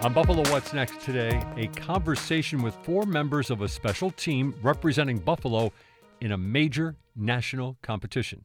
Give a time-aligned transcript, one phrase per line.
[0.00, 5.18] On Buffalo What's Next today, a conversation with four members of a special team representing
[5.18, 5.72] Buffalo
[6.20, 8.44] in a major national competition.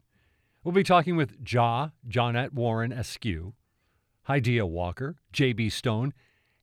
[0.63, 3.53] We'll be talking with Ja, Johnette Warren Askew,
[4.27, 5.69] Hydea Walker, J.B.
[5.69, 6.15] Stone,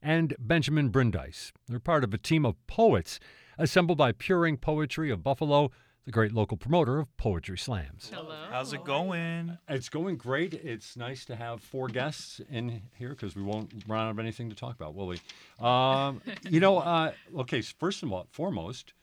[0.02, 1.52] and Benjamin Brandeis.
[1.68, 3.20] They're part of a team of poets
[3.58, 5.70] assembled by Pure Ink Poetry of Buffalo
[6.04, 8.10] the great local promoter of Poetry Slams.
[8.12, 8.34] Hello.
[8.50, 9.58] How's it going?
[9.68, 10.54] It's going great.
[10.54, 14.48] It's nice to have four guests in here because we won't run out of anything
[14.50, 15.20] to talk about, will we?
[15.64, 18.94] Um, you know, uh, okay, first of all, foremost,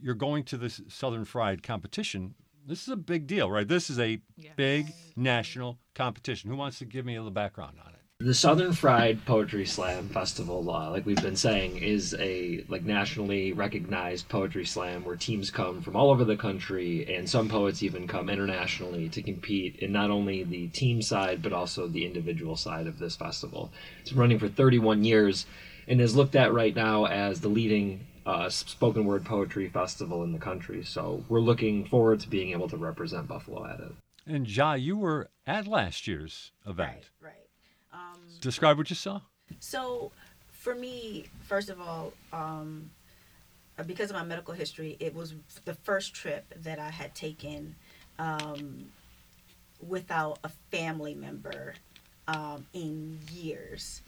[0.00, 2.34] you're going to this Southern Fried competition.
[2.66, 3.68] This is a big deal, right?
[3.68, 4.52] This is a yes.
[4.56, 6.50] big national competition.
[6.50, 7.93] Who wants to give me a little background on it?
[8.20, 13.52] The Southern Fried Poetry Slam Festival, uh, like we've been saying, is a like nationally
[13.52, 18.06] recognized poetry slam where teams come from all over the country, and some poets even
[18.06, 22.86] come internationally to compete in not only the team side but also the individual side
[22.86, 23.72] of this festival.
[24.00, 25.46] It's been running for 31 years,
[25.88, 30.32] and is looked at right now as the leading uh, spoken word poetry festival in
[30.32, 30.84] the country.
[30.84, 33.92] So we're looking forward to being able to represent Buffalo at it.
[34.24, 37.10] And Ja, you were at last year's event.
[37.20, 37.32] Right.
[37.32, 37.43] right.
[38.44, 39.20] Describe what you saw.
[39.58, 40.12] So,
[40.50, 42.90] for me, first of all, um,
[43.86, 45.34] because of my medical history, it was
[45.64, 47.74] the first trip that I had taken
[48.18, 48.84] um,
[49.86, 51.74] without a family member
[52.28, 54.02] um, in years.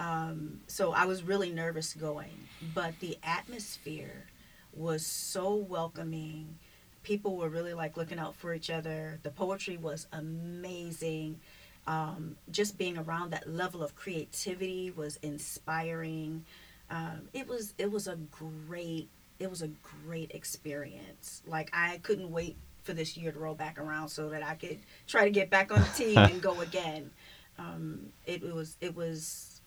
[0.00, 4.24] Um, so I was really nervous going, but the atmosphere
[4.72, 6.56] was so welcoming.
[7.02, 9.20] People were really like looking out for each other.
[9.22, 11.40] The poetry was amazing
[11.86, 16.44] um, just being around that level of creativity was inspiring.
[16.90, 19.70] Um, it was it was a great it was a
[20.06, 21.42] great experience.
[21.46, 24.78] Like I couldn't wait for this year to roll back around so that I could
[25.06, 27.10] try to get back on the team and go again.
[27.58, 29.60] Um, it, it was it was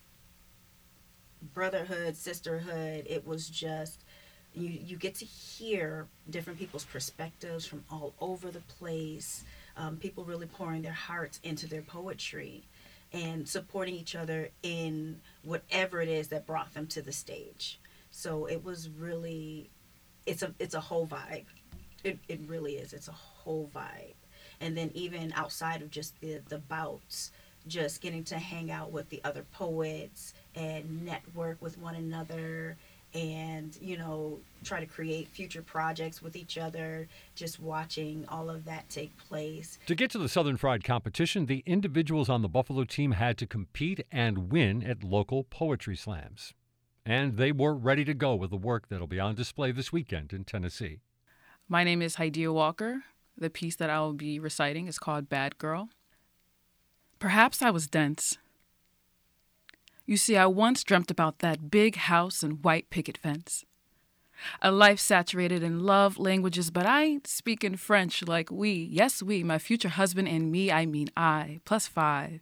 [1.53, 3.05] brotherhood, sisterhood.
[3.09, 4.03] It was just
[4.53, 9.43] you you get to hear different people's perspectives from all over the place
[9.77, 12.63] um, people really pouring their hearts into their poetry
[13.13, 17.79] and supporting each other in whatever it is that brought them to the stage.
[18.11, 19.69] So it was really,
[20.25, 21.45] it's a it's a whole vibe.
[22.03, 22.93] It, it really is.
[22.93, 24.15] It's a whole vibe.
[24.61, 27.31] And then even outside of just the the bouts,
[27.67, 32.77] just getting to hang out with the other poets and network with one another
[33.15, 38.65] and you know try to create future projects with each other just watching all of
[38.65, 39.79] that take place.
[39.85, 43.47] To get to the southern fried competition the individuals on the buffalo team had to
[43.47, 46.53] compete and win at local poetry slams.
[47.05, 50.33] And they were ready to go with the work that'll be on display this weekend
[50.33, 50.99] in tennessee.
[51.69, 53.03] My name is Hydea Walker.
[53.37, 55.89] The piece that i will be reciting is called bad girl.
[57.19, 58.37] Perhaps i was dense
[60.05, 63.65] you see, I once dreamt about that big house and white picket fence.
[64.61, 68.71] A life saturated in love languages, but I ain't speaking French like we.
[68.71, 72.41] Yes, we, my future husband and me, I mean I, plus five,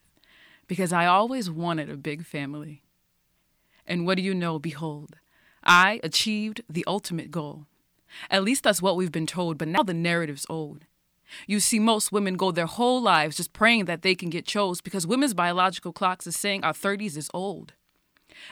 [0.67, 2.83] because I always wanted a big family.
[3.85, 4.59] And what do you know?
[4.59, 5.17] Behold,
[5.63, 7.67] I achieved the ultimate goal.
[8.29, 10.85] At least that's what we've been told, but now the narrative's old.
[11.47, 14.81] You see, most women go their whole lives just praying that they can get chose
[14.81, 17.73] because women's biological clocks is saying our 30s is old.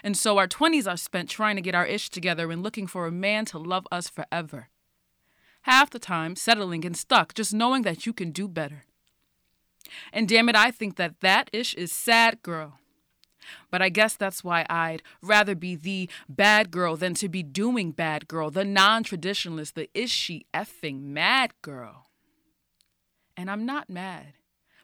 [0.04, 3.08] And so our 20s are spent trying to get our ish together and looking for
[3.08, 4.70] a man to love us forever.
[5.64, 8.86] Half the time, settling and stuck, just knowing that you can do better.
[10.14, 12.80] And damn it, I think that that ish is sad, girl.
[13.70, 17.92] But I guess that's why I'd rather be the bad girl than to be doing
[17.92, 22.11] bad girl, the non traditionalist, the is she effing mad girl.
[23.42, 24.34] And I'm not mad,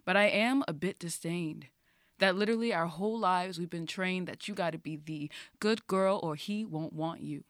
[0.03, 1.67] but I am a bit disdained
[2.17, 5.85] that literally our whole lives we've been trained that you got to be the good
[5.85, 7.43] girl or he won't want you.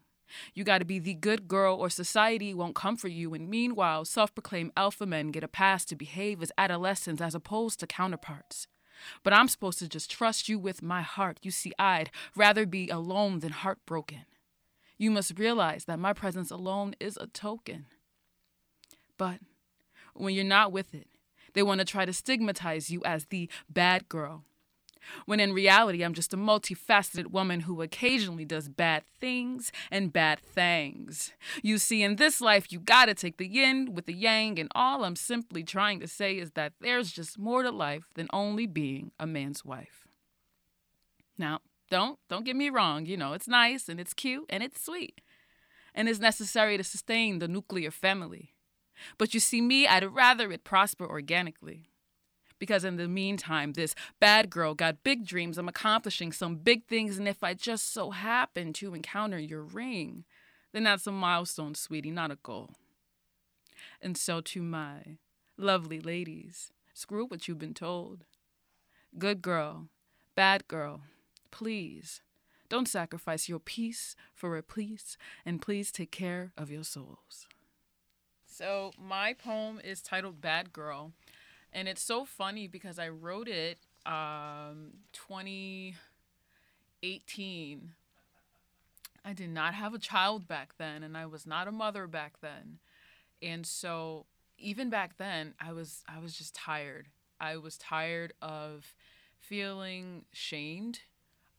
[0.54, 3.34] You got to be the good girl, or society won't comfort you.
[3.34, 7.80] And meanwhile, self proclaimed alpha men get a pass to behave as adolescents as opposed
[7.80, 8.68] to counterparts.
[9.24, 11.40] But I'm supposed to just trust you with my heart.
[11.42, 14.26] You see, I'd rather be alone than heartbroken.
[14.98, 17.86] You must realize that my presence alone is a token.
[19.18, 19.40] But
[20.20, 21.08] when you're not with it,
[21.54, 24.44] they want to try to stigmatize you as the bad girl.
[25.26, 30.40] When in reality, I'm just a multifaceted woman who occasionally does bad things and bad
[30.40, 31.32] things.
[31.64, 35.04] You see, in this life, you gotta take the yin with the yang, and all
[35.04, 39.12] I'm simply trying to say is that there's just more to life than only being
[39.20, 40.08] a man's wife.
[41.38, 44.84] Now, don't don't get me wrong, you know, it's nice and it's cute and it's
[44.84, 45.22] sweet.
[45.96, 48.54] And it's necessary to sustain the nuclear family.
[49.18, 51.90] But you see, me, I'd rather it prosper organically.
[52.60, 55.58] Because in the meantime, this bad girl got big dreams.
[55.58, 57.18] I'm accomplishing some big things.
[57.18, 60.26] And if I just so happen to encounter your ring,
[60.74, 62.72] then that's a milestone, sweetie, not a goal.
[64.02, 65.18] And so, to my
[65.56, 68.26] lovely ladies, screw what you've been told.
[69.18, 69.88] Good girl,
[70.36, 71.02] bad girl,
[71.52, 72.22] please
[72.70, 77.48] don't sacrifice your peace for a peace, and please take care of your souls.
[78.58, 81.12] So, my poem is titled Bad Girl,
[81.72, 87.92] and it's so funny because I wrote it um 2018.
[89.24, 92.42] I did not have a child back then, and I was not a mother back
[92.42, 92.80] then.
[93.44, 94.26] And so,
[94.58, 97.10] even back then, I was I was just tired.
[97.40, 98.96] I was tired of
[99.40, 101.02] feeling shamed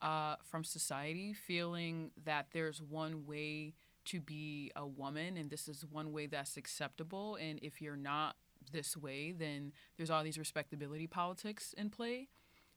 [0.03, 3.75] uh, from society, feeling that there's one way
[4.09, 7.37] to be a woman and this is one way that's acceptable.
[7.37, 8.37] And if you're not
[8.73, 12.29] this way, then there's all these respectability politics in play.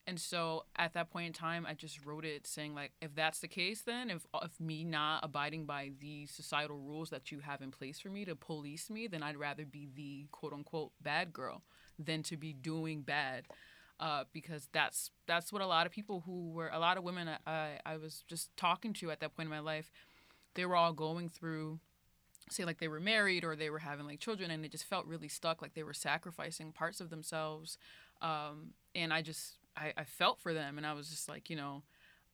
[0.08, 3.40] And so at that point in time, I just wrote it saying like, if that's
[3.40, 7.62] the case, then if if me not abiding by the societal rules that you have
[7.62, 11.32] in place for me to police me, then I'd rather be the quote unquote bad
[11.32, 11.62] girl
[12.00, 13.46] than to be doing bad
[14.02, 17.30] uh, because that's that's what a lot of people who were a lot of women
[17.46, 19.92] I, I was just talking to at that point in my life,
[20.56, 21.80] they were all going through,
[22.50, 25.06] say like they were married or they were having like children and it just felt
[25.06, 27.78] really stuck like they were sacrificing parts of themselves,
[28.22, 31.56] um, and I just I, I felt for them and I was just like you
[31.56, 31.84] know,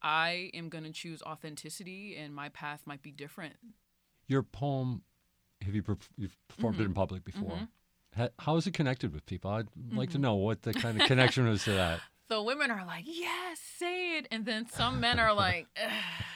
[0.02, 3.56] I am gonna choose authenticity and my path might be different.
[4.28, 5.04] Your poem,
[5.62, 6.84] have you perf- you've performed Mm-hmm.
[6.84, 7.68] it in public before?
[8.18, 8.30] Mhm.
[8.40, 9.52] How is it connected with people?
[9.52, 10.22] I'd like to Mhm.
[10.22, 12.02] know what the kind of connection was to that.
[12.30, 14.28] The women are like, yes, say it.
[14.32, 15.68] And then some men are like,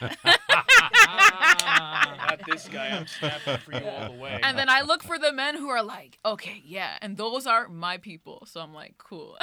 [2.32, 2.88] Not this guy.
[2.88, 4.40] I'm snapping for you all the way.
[4.42, 6.96] and then I look for the men who are like, okay, yeah.
[7.02, 8.44] And those are my people.
[8.46, 9.36] So I'm like, cool.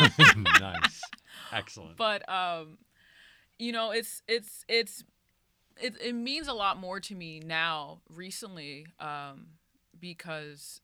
[0.36, 1.00] nice.
[1.52, 1.96] Excellent.
[1.96, 2.78] But um,
[3.58, 5.04] you know, it's it's it's
[5.80, 9.46] it, it means a lot more to me now recently um,
[9.98, 10.80] because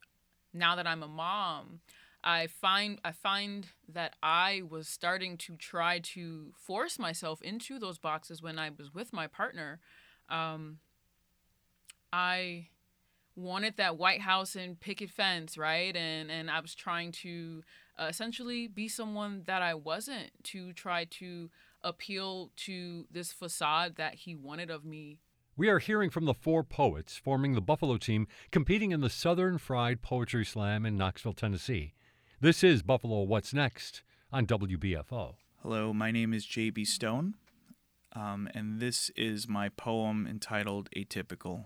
[0.53, 1.81] now that I'm a mom,
[2.29, 7.97] I find I find that I was starting to try to force myself into those
[7.97, 9.81] boxes when I was with my partner.
[10.29, 10.81] Um,
[12.13, 12.67] I
[13.35, 15.97] wanted that White House and picket fence, right?
[15.97, 17.63] And and I was trying to
[17.99, 21.49] uh, essentially be someone that I wasn't to try to
[21.81, 25.17] appeal to this facade that he wanted of me.
[25.57, 29.57] We are hearing from the four poets forming the Buffalo team competing in the Southern
[29.57, 31.95] Fried Poetry Slam in Knoxville, Tennessee.
[32.41, 35.35] This is Buffalo What's Next on WBFO.
[35.61, 36.85] Hello, my name is J.B.
[36.85, 37.35] Stone,
[38.13, 41.65] um, and this is my poem entitled Atypical.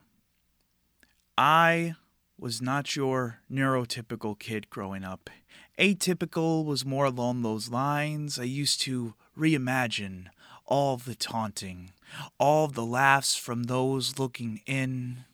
[1.36, 1.96] I
[2.38, 5.28] was not your neurotypical kid growing up.
[5.78, 8.38] Atypical was more along those lines.
[8.38, 10.28] I used to reimagine
[10.64, 11.90] all the taunting,
[12.40, 15.26] all the laughs from those looking in.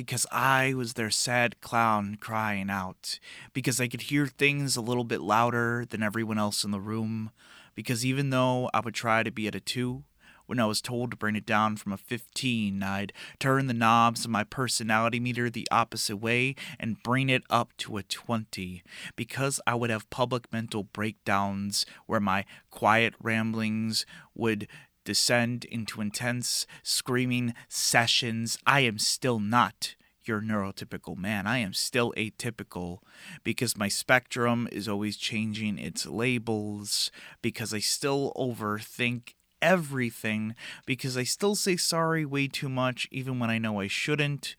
[0.00, 3.18] Because I was their sad clown crying out.
[3.52, 7.32] Because I could hear things a little bit louder than everyone else in the room.
[7.74, 10.02] Because even though I would try to be at a 2,
[10.46, 14.24] when I was told to bring it down from a 15, I'd turn the knobs
[14.24, 18.82] of my personality meter the opposite way and bring it up to a 20
[19.16, 24.66] because I would have public mental breakdowns where my quiet ramblings would
[25.04, 28.58] descend into intense screaming sessions.
[28.66, 31.46] I am still not your neurotypical man.
[31.46, 32.98] I am still atypical
[33.42, 37.10] because my spectrum is always changing its labels,
[37.42, 40.54] because I still overthink everything,
[40.86, 44.56] because I still say sorry way too much, even when I know I shouldn't,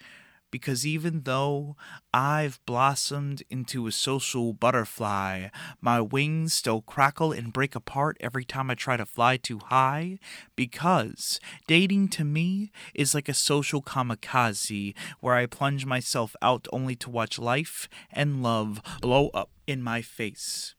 [0.52, 1.78] Because even though
[2.14, 5.48] I've blossomed into a social butterfly,
[5.80, 10.20] my wings still crackle and break apart every time I try to fly too high.
[10.58, 16.96] Because dating to me is like a social kamikaze where I plunge myself out only
[16.98, 20.76] to watch life and love blow up in my face.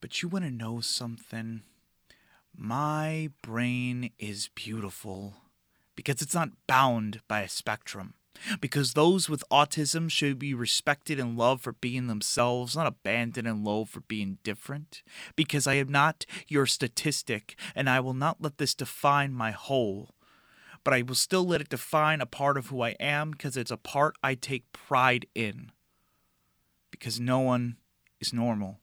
[0.00, 1.62] But you want to know something?
[2.54, 5.34] My brain is beautiful
[5.96, 8.14] because it's not bound by a spectrum.
[8.60, 13.64] Because those with autism should be respected and loved for being themselves, not abandoned and
[13.64, 15.02] loathed for being different.
[15.36, 20.14] Because I am not your statistic, and I will not let this define my whole.
[20.82, 23.70] But I will still let it define a part of who I am because it's
[23.70, 25.70] a part I take pride in.
[26.90, 27.76] Because no one
[28.18, 28.80] is normal.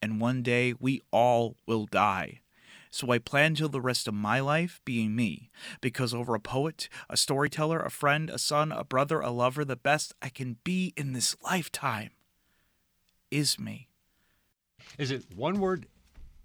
[0.00, 2.41] And one day we all will die.
[2.94, 6.90] So I plan till the rest of my life being me, because over a poet,
[7.08, 10.92] a storyteller, a friend, a son, a brother, a lover, the best I can be
[10.94, 12.10] in this lifetime
[13.30, 13.88] is me.
[14.98, 15.86] Is it one word,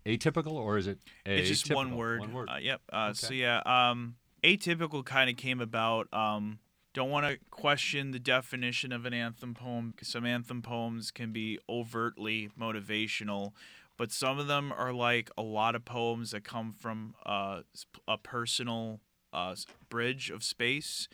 [0.05, 2.21] atypical, or is it a It's just one word.
[2.21, 2.49] One word.
[2.49, 2.81] Uh, yep.
[2.93, 6.07] Uh, So yeah, um, atypical kind of came about.
[6.13, 6.59] Um,
[6.93, 9.93] don't want to question the definition of an anthem poem.
[9.97, 13.51] 'cause Some anthem poems can be overtly motivational,
[13.97, 17.61] but some of them are like a lot of poems that come from uh,
[18.07, 19.01] a personal
[19.33, 19.55] uh,
[19.89, 21.07] bridge of space,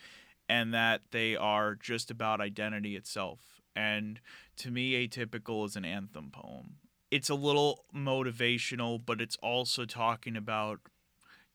[0.48, 3.62] and that they are just about identity itself.
[3.74, 4.20] And
[4.58, 6.76] to me, atypical is an anthem poem.
[7.10, 10.80] It's a little motivational, but it's also talking about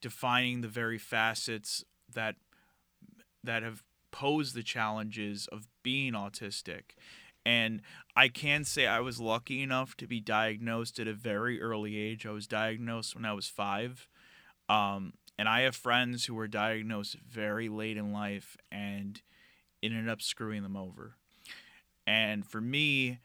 [0.01, 1.83] defining the very facets
[2.13, 2.36] that
[3.43, 6.95] that have posed the challenges of being autistic.
[7.50, 7.82] And
[8.15, 12.27] I can say I was lucky enough to be diagnosed at a very early age.
[12.27, 14.08] I was diagnosed when I was five.
[14.70, 19.20] Um, and I have friends who were diagnosed very late in life and
[19.82, 21.15] it ended up screwing them over.
[22.06, 23.18] And for me,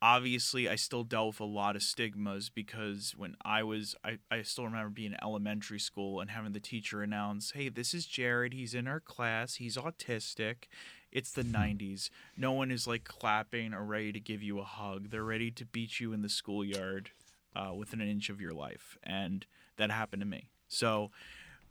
[0.00, 4.42] obviously, I still dealt with a lot of stigmas because when I was, I, I
[4.42, 8.52] still remember being in elementary school and having the teacher announce, hey, this is Jared.
[8.52, 9.56] He's in our class.
[9.56, 10.66] He's autistic.
[11.12, 12.08] It's the 90s.
[12.36, 15.10] No one is like clapping or ready to give you a hug.
[15.10, 17.10] They're ready to beat you in the schoolyard
[17.54, 18.96] uh, within an inch of your life.
[19.02, 19.44] And
[19.76, 20.48] that happened to me.
[20.68, 21.10] So,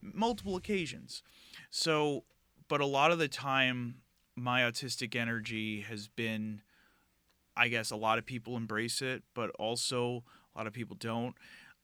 [0.02, 1.24] multiple occasions.
[1.70, 2.24] So,
[2.68, 3.96] but a lot of the time,
[4.36, 6.62] my autistic energy has been,
[7.58, 10.24] I guess, a lot of people embrace it, but also
[10.56, 11.36] a lot of people don't.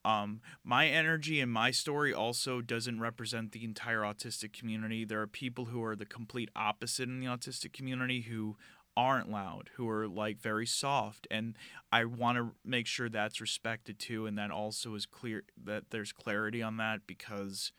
[0.08, 5.04] Um, my energy and my story also doesn't represent the entire autistic community.
[5.04, 8.56] There are people who are the complete opposite in the autistic community who
[8.96, 11.58] aren't loud, who are like very soft, and
[11.92, 16.14] I want to make sure that's respected too, and that also is clear that there's
[16.14, 17.74] clarity on that because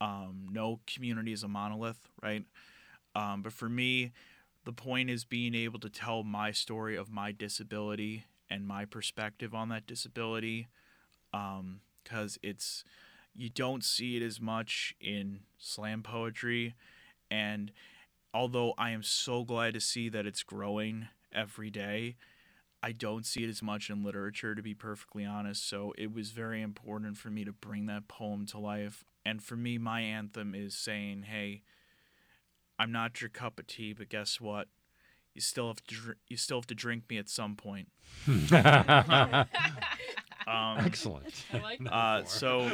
[0.00, 2.44] um, no community is a monolith, right?
[3.14, 4.12] Um, but for me,
[4.64, 9.54] the point is being able to tell my story of my disability and my perspective
[9.54, 10.68] on that disability
[11.32, 12.84] Um, because it's
[13.34, 16.74] you don't see it as much in slam poetry.
[17.30, 17.72] And
[18.36, 22.16] although i am so glad to see that it's growing every day
[22.82, 25.66] i don't see it as much in literature to be perfectly honest.
[25.68, 29.04] So it was very important for me to bring that poem to life.
[29.24, 31.62] And for me my anthem is saying hey
[32.78, 34.68] i'm not your cup of tea but guess what?
[35.34, 37.88] You still have to dr- you still have to drink me at some point
[40.46, 41.44] um, Excellent.
[41.52, 42.70] I like Uh, so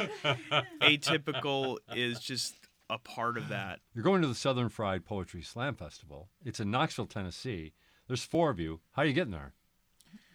[0.81, 2.55] atypical is just
[2.89, 3.79] a part of that.
[3.93, 6.29] You're going to the Southern Fried Poetry Slam Festival.
[6.45, 7.73] It's in Knoxville, Tennessee.
[8.07, 8.81] There's four of you.
[8.91, 9.53] How are you getting there?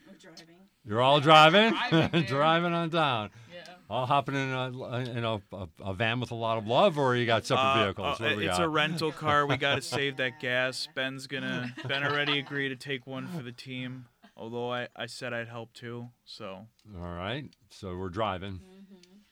[0.07, 0.54] We're driving.
[0.85, 3.30] You're all driving, Driving driving on down.
[3.54, 3.61] Yeah.
[3.90, 4.66] All hopping in a
[5.00, 7.85] in a, a, a van with a lot of love, or you got separate Uh,
[7.85, 8.21] vehicles.
[8.21, 8.64] uh, What do we it's got?
[8.64, 9.47] a rental car.
[9.47, 10.88] We got to save that gas.
[10.95, 14.07] Ben's gonna Ben already agreed to take one for the team.
[14.38, 16.09] Although I, I said I'd help too.
[16.25, 16.66] So
[16.97, 18.61] All right, so we're driving.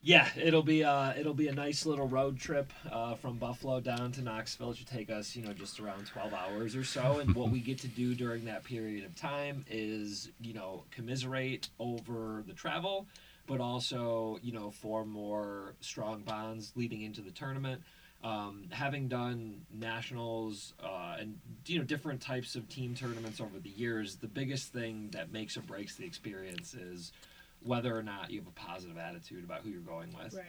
[0.02, 4.12] Yeah, it'll be uh, it'll be a nice little road trip uh, from Buffalo down
[4.12, 4.70] to Knoxville.
[4.70, 7.18] It should take us, you know, just around twelve hours or so.
[7.18, 11.70] And what we get to do during that period of time is, you know, commiserate
[11.80, 13.08] over the travel,
[13.48, 17.82] but also, you know, form more strong bonds leading into the tournament.
[18.24, 23.68] Um, having done nationals uh, and you know different types of team tournaments over the
[23.70, 27.12] years, the biggest thing that makes or breaks the experience is
[27.62, 30.34] whether or not you have a positive attitude about who you're going with.
[30.34, 30.44] Right.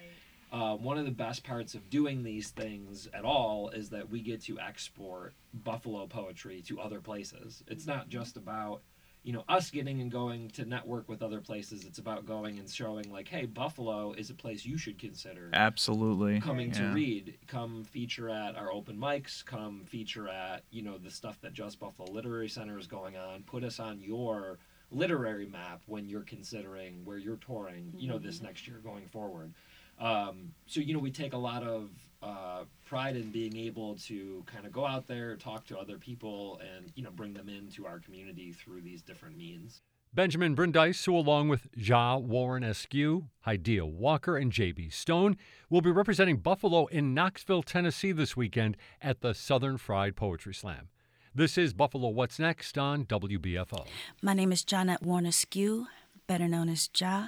[0.52, 4.22] Um, one of the best parts of doing these things at all is that we
[4.22, 7.64] get to export Buffalo poetry to other places.
[7.68, 8.82] It's not just about
[9.28, 12.70] you know us getting and going to network with other places it's about going and
[12.70, 16.40] showing like hey buffalo is a place you should consider Absolutely.
[16.40, 17.38] coming to read.
[17.48, 19.44] Come feature at our open mics.
[19.46, 23.44] Come feature at you know the stuff that just buffalo literary center is going on.
[23.44, 24.60] Put us on your
[24.92, 29.54] literary map when you're considering where you're touring you know this next year going forward.
[30.00, 31.90] Um, so you know we take a lot of
[32.22, 36.60] uh, pride in being able to kind of go out there talk to other people
[36.76, 39.82] and you know bring them into our community through these different means
[40.14, 44.90] Benjamin Brandeis, who along with Ja Warren Askew, Hydea Walker, and J.B.
[44.90, 45.38] Stone,
[45.70, 50.88] will be representing Buffalo in Knoxville, Tennessee this weekend at the Southern Fried Poetry Slam.
[51.36, 53.86] This is Buffalo What's Next on WBFO.
[54.22, 55.86] My name is Johnette Warren Askew,
[56.26, 57.28] better known as Ja,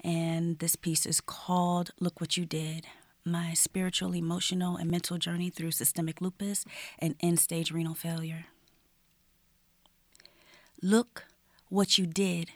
[0.00, 2.86] and this piece is called Look What You Did
[3.24, 6.64] My Spiritual, Emotional, and Mental Journey Through Systemic Lupus
[6.98, 8.46] and End Stage Renal Failure.
[10.82, 11.24] Look
[11.68, 12.50] what you did.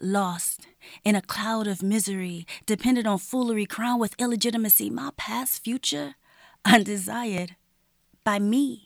[0.00, 0.66] Lost
[1.04, 6.16] in a cloud of misery, dependent on foolery, crowned with illegitimacy, my past future
[6.64, 7.56] undesired
[8.24, 8.84] by me.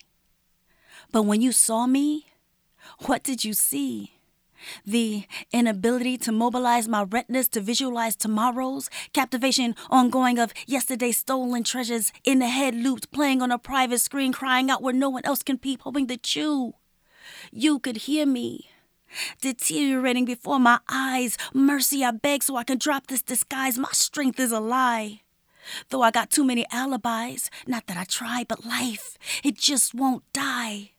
[1.12, 2.26] But when you saw me,
[3.06, 4.15] what did you see?
[4.84, 12.12] The inability to mobilize my retinas to visualize tomorrows, captivation ongoing of yesterday's stolen treasures
[12.24, 15.42] in the head looped, playing on a private screen, crying out where no one else
[15.42, 16.74] can peep, hoping that you,
[17.52, 18.70] you could hear me.
[19.40, 23.78] Deteriorating before my eyes, mercy I beg so I can drop this disguise.
[23.78, 25.20] My strength is a lie.
[25.88, 30.22] Though I got too many alibis, not that I tried, but life, it just won't
[30.32, 30.92] die.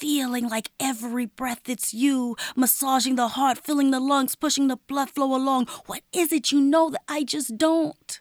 [0.00, 5.10] Feeling like every breath it's you, massaging the heart, filling the lungs, pushing the blood
[5.10, 5.66] flow along.
[5.86, 8.20] What is it you know that I just don't?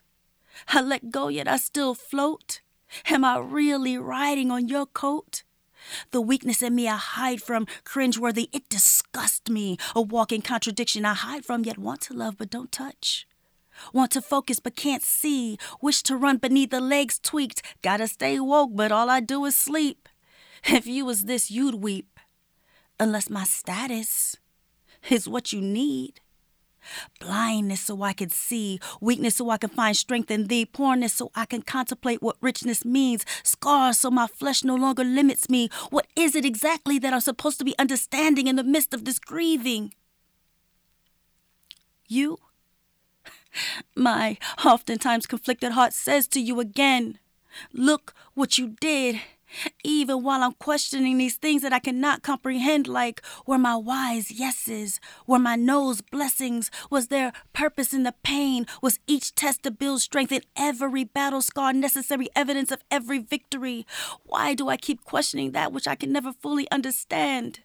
[0.68, 2.62] I let go, yet I still float.
[3.10, 5.44] Am I really riding on your coat?
[6.12, 9.77] The weakness in me I hide from, cringeworthy, it disgusts me.
[9.96, 13.27] A walking contradiction I hide from, yet want to love but don't touch.
[13.92, 15.58] Want to focus but can't see.
[15.82, 17.63] Wish to run beneath the legs tweaked.
[17.82, 20.02] Gotta stay woke, but all I do is sleep.
[20.65, 22.20] If you was this, you'd weep.
[23.00, 24.38] Unless my status
[25.10, 26.22] is what you need.
[27.20, 31.32] Blindness so I can see, weakness so I can find strength in thee, poorness so
[31.34, 35.70] I can contemplate what richness means, scars so my flesh no longer limits me.
[35.89, 39.20] What is it exactly that I'm supposed to be understanding in the midst of this
[39.20, 39.93] grieving?
[42.07, 42.38] You?
[43.96, 47.20] My oftentimes conflicted heart says to you again,
[47.72, 49.22] Look what you did.
[49.83, 55.00] Even while I'm questioning these things that I cannot comprehend, like were my wise yeses,
[55.27, 60.01] were my no's blessings, was there purpose in the pain, was each test to build
[60.01, 63.85] strength in every battle scar, necessary evidence of every victory?
[64.25, 67.61] Why do I keep questioning that which I can never fully understand?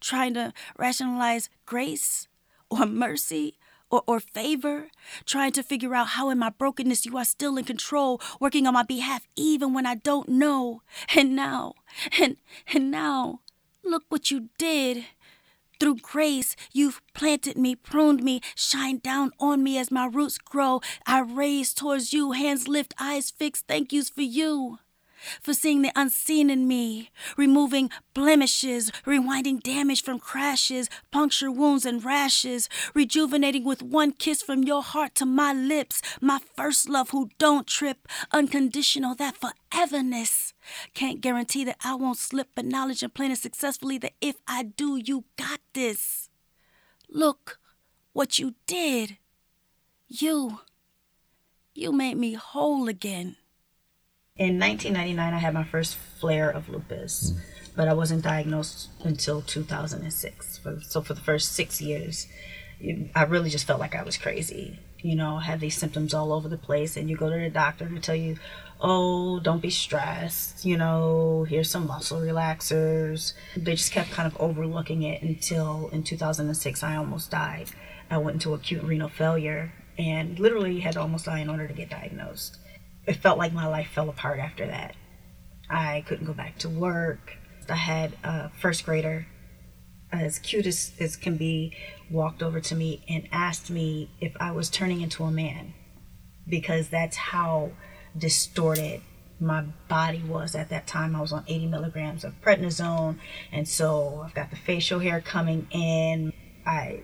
[0.00, 2.28] Trying to rationalize grace
[2.70, 3.56] or mercy
[3.90, 4.88] or, or favor,
[5.24, 8.74] trying to figure out how in my brokenness you are still in control, working on
[8.74, 10.82] my behalf even when I don't know.
[11.14, 11.74] And now,
[12.18, 12.36] and
[12.72, 13.40] and now,
[13.84, 15.06] look what you did.
[15.78, 20.82] Through grace, you've planted me, pruned me, shined down on me as my roots grow.
[21.06, 23.66] I raise towards you, hands lift, eyes fixed.
[23.66, 24.78] Thank yous for you
[25.40, 32.04] for seeing the unseen in me, removing blemishes, rewinding damage from crashes, puncture wounds and
[32.04, 37.30] rashes, rejuvenating with one kiss from your heart to my lips, my first love who
[37.38, 40.52] don't trip, unconditional, that foreverness.
[40.94, 44.96] Can't guarantee that I won't slip, but knowledge and planning successfully that if I do,
[44.96, 46.28] you got this.
[47.08, 47.58] Look
[48.12, 49.18] what you did.
[50.08, 50.60] You.
[51.74, 53.36] You made me whole again.
[54.40, 57.38] In 1999, I had my first flare of lupus, hmm.
[57.76, 60.60] but I wasn't diagnosed until 2006.
[60.88, 62.26] So for the first six years,
[63.14, 64.78] I really just felt like I was crazy.
[65.02, 67.50] You know, I had these symptoms all over the place, and you go to the
[67.50, 68.38] doctor and they tell you,
[68.80, 73.34] "Oh, don't be stressed." You know, here's some muscle relaxers.
[73.54, 77.72] They just kept kind of overlooking it until in 2006, I almost died.
[78.10, 81.74] I went into acute renal failure and literally had to almost die in order to
[81.74, 82.56] get diagnosed
[83.10, 84.94] it felt like my life fell apart after that.
[85.68, 87.36] I couldn't go back to work.
[87.68, 89.26] I had a first grader,
[90.12, 91.76] as cute as, as can be,
[92.08, 95.74] walked over to me and asked me if I was turning into a man
[96.48, 97.72] because that's how
[98.16, 99.02] distorted
[99.40, 101.16] my body was at that time.
[101.16, 103.18] I was on 80 milligrams of prednisone,
[103.50, 106.32] and so I've got the facial hair coming in.
[106.64, 107.00] I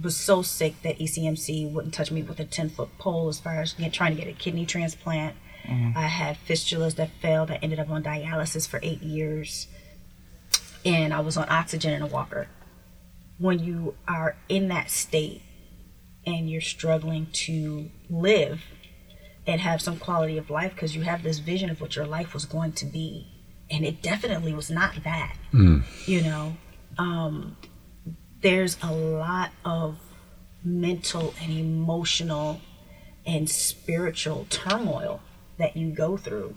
[0.00, 3.60] was so sick that ECMC wouldn't touch me with a 10 foot pole as far
[3.60, 5.36] as trying to get a kidney transplant.
[5.64, 5.96] Mhm.
[5.96, 7.50] I had fistulas that failed.
[7.50, 9.68] I ended up on dialysis for eight years.
[10.84, 12.48] and I was on oxygen and a walker.
[13.38, 15.42] When you are in that state
[16.26, 18.62] and you're struggling to live
[19.46, 22.34] and have some quality of life because you have this vision of what your life
[22.34, 23.28] was going to be,
[23.70, 25.36] and it definitely was not that.
[25.52, 25.84] Mm.
[26.06, 26.56] You know,
[26.98, 27.56] um,
[28.42, 29.98] there's a lot of
[30.64, 32.60] mental and emotional
[33.24, 35.20] and spiritual turmoil
[35.58, 36.56] that you go through.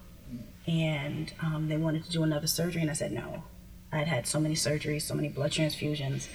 [0.67, 3.43] And um, they wanted to do another surgery, and I said no.
[3.91, 6.27] I'd had so many surgeries, so many blood transfusions.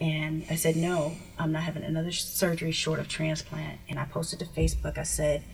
[0.00, 3.78] And I said, no, I'm not having another surgery short of transplant.
[3.88, 5.44] And I posted to Facebook, I said,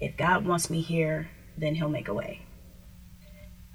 [0.00, 2.42] if God wants me here, then He'll make a way.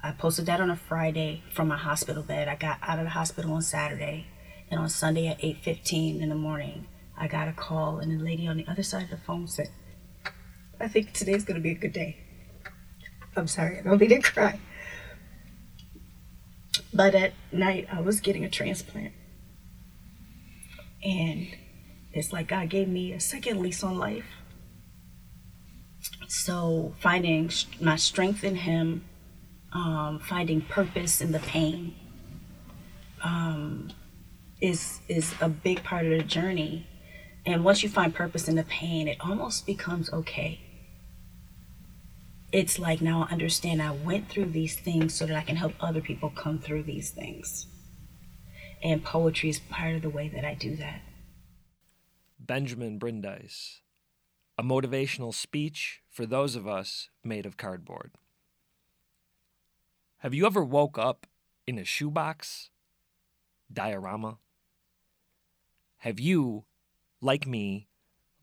[0.02, 2.48] I posted that on a Friday from my hospital bed.
[2.48, 4.26] I got out of the hospital on Saturday,
[4.72, 8.48] and on Sunday at 8:15 in the morning, I got a call, and the lady
[8.48, 9.68] on the other side of the phone said,
[10.80, 12.16] "I think today's going to be a good day."
[13.36, 14.58] I'm sorry, I don't mean to cry.
[16.92, 19.12] But at night, I was getting a transplant,
[21.04, 21.48] and
[22.14, 24.24] it's like God gave me a second lease on life.
[26.28, 29.04] So finding my strength in Him
[29.74, 31.94] um, finding purpose in the pain
[33.22, 33.90] um,
[34.62, 36.86] is is a big part of the journey.
[37.44, 40.60] And once you find purpose in the pain, it almost becomes okay.
[42.52, 45.72] It's like now I understand I went through these things so that I can help
[45.80, 47.66] other people come through these things.
[48.82, 51.00] And poetry is part of the way that I do that.
[52.38, 53.80] Benjamin Brandeis,
[54.56, 58.12] a motivational speech for those of us made of cardboard.
[60.18, 61.26] Have you ever woke up
[61.66, 62.70] in a shoebox?
[63.72, 64.38] Diorama?
[66.02, 66.64] Have you,
[67.20, 67.86] like me,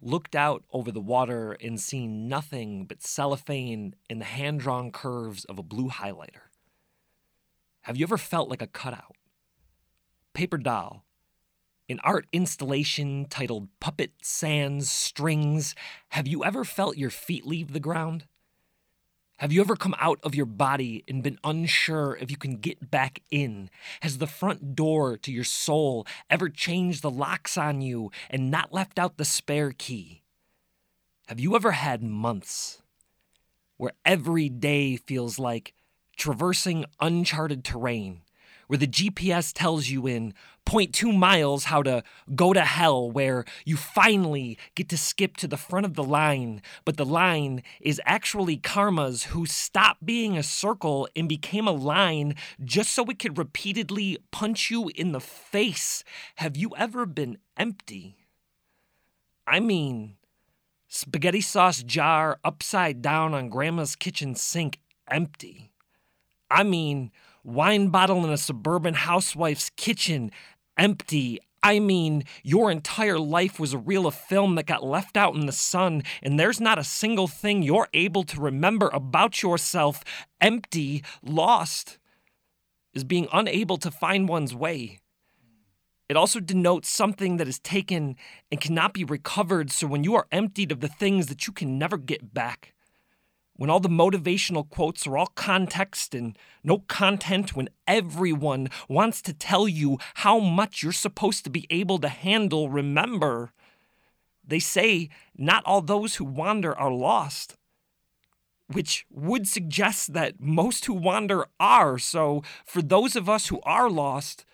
[0.02, 5.44] looked out over the water and seen nothing but cellophane and the hand drawn curves
[5.44, 6.54] of a blue highlighter?
[7.82, 9.18] Have you ever felt like a cutout?
[10.34, 11.04] Paper doll,
[11.90, 15.76] an art installation titled Puppet Sans Strings.
[16.12, 18.24] Have you ever felt your feet leave the ground?
[19.40, 22.92] Have you ever come out of your body and been unsure if you can get
[22.92, 23.70] back in?
[24.02, 28.74] Has the front door to your soul ever changed the locks on you and not
[28.74, 30.24] left out the spare key?
[31.28, 32.82] Have you ever had months
[33.78, 35.74] where every day feels like
[36.18, 38.24] traversing uncharted terrain?
[38.70, 40.32] Where the GPS tells you in
[40.68, 42.04] 0.2 miles how to
[42.36, 46.62] go to hell, where you finally get to skip to the front of the line,
[46.86, 52.36] but the line is actually karma's who stopped being a circle and became a line
[52.64, 56.04] just so it could repeatedly punch you in the face.
[56.36, 58.18] Have you ever been empty?
[59.48, 60.18] I mean,
[60.88, 64.80] spaghetti sauce jar upside down on grandma's kitchen sink
[65.10, 65.72] empty.
[66.52, 67.12] I mean,
[67.50, 70.32] wine bottle in a suburban housewife's kitchen,
[70.78, 71.40] empty.
[71.62, 75.46] I mean, your entire life was a reel of film that got left out in
[75.46, 80.04] the sun, and there's not a single thing you're able to remember about yourself.
[80.40, 81.98] Empty, lost,
[82.94, 85.00] is being unable to find one's way.
[86.08, 88.16] It also denotes something that is taken
[88.50, 91.78] and cannot be recovered, so when you are emptied of the things that you can
[91.78, 92.74] never get back,
[93.60, 99.34] when all the motivational quotes are all context and no content, when everyone wants to
[99.34, 103.52] tell you how much you're supposed to be able to handle, remember,
[104.48, 107.58] they say not all those who wander are lost,
[108.68, 111.98] which would suggest that most who wander are.
[112.00, 114.46] So, for those of us who are lost,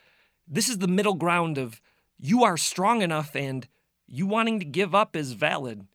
[0.48, 1.80] this is the middle ground of
[2.18, 3.68] you are strong enough and
[4.08, 5.86] you wanting to give up is valid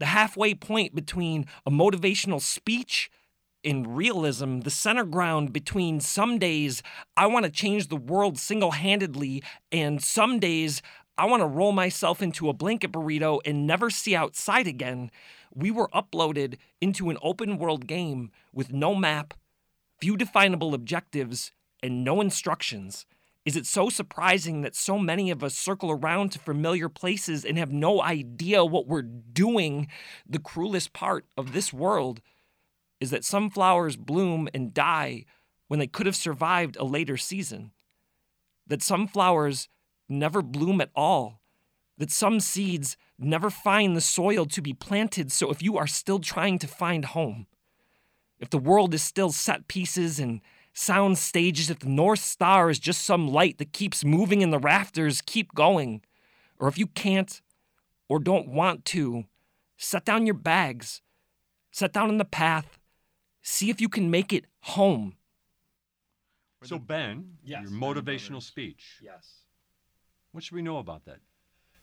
[0.00, 3.10] the halfway point between a motivational speech
[3.62, 6.82] and realism, the center ground between some days
[7.16, 10.80] I want to change the world single handedly, and some days
[11.18, 15.10] I want to roll myself into a blanket burrito and never see outside again.
[15.54, 19.34] We were uploaded into an open world game with no map,
[20.00, 23.04] few definable objectives, and no instructions.
[23.50, 27.58] Is it so surprising that so many of us circle around to familiar places and
[27.58, 29.88] have no idea what we're doing?
[30.24, 32.20] The cruelest part of this world
[33.00, 35.24] is that some flowers bloom and die
[35.66, 37.72] when they could have survived a later season.
[38.68, 39.68] That some flowers
[40.08, 41.40] never bloom at all.
[41.98, 45.32] That some seeds never find the soil to be planted.
[45.32, 47.48] So if you are still trying to find home,
[48.38, 50.40] if the world is still set pieces and
[50.72, 54.58] sound stages if the North Star is just some light that keeps moving in the
[54.58, 56.02] rafters, keep going.
[56.58, 57.40] Or if you can't
[58.08, 59.24] or don't want to,
[59.76, 61.00] set down your bags,
[61.70, 62.78] set down in the path,
[63.42, 65.14] see if you can make it home.
[66.62, 68.98] So Ben, Yes, your motivational speech.
[69.02, 69.36] Yes.
[70.32, 71.18] What should we know about that?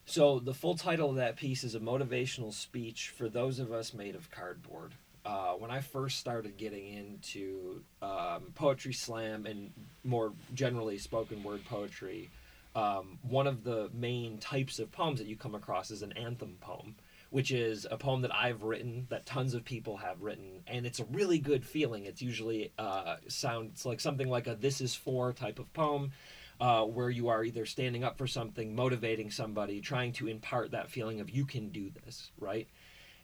[0.06, 3.94] So the full title of that piece is a motivational speech for those of us
[3.94, 4.94] made of cardboard.
[5.28, 9.74] Uh, when I first started getting into um, poetry slam and
[10.06, 12.30] more generally spoken word poetry,
[12.78, 16.56] um, one of the main types of poems that you come across is an anthem
[16.62, 16.96] poem,
[17.30, 21.02] which is a poem that I've written that tons of people have written, and it's
[21.02, 22.06] a really good feeling.
[22.06, 26.14] It's usually uh, sounds like something like a "This is for" type of poem
[26.62, 30.90] uh, where you are either standing up for something, motivating somebody, trying to impart that
[30.90, 32.70] feeling of you can do this, right?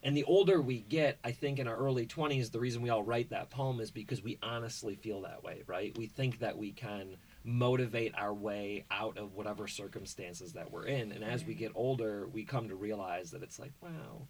[0.04, 3.04] And the older we get, I think in our early 20s, the reason we all
[3.04, 5.98] write that poem is because we honestly feel that way, right?
[5.98, 11.14] We think that we can motivate our way out of whatever circumstances that we're in.
[11.14, 14.28] And as we get older, we come to realize that it's like, wow,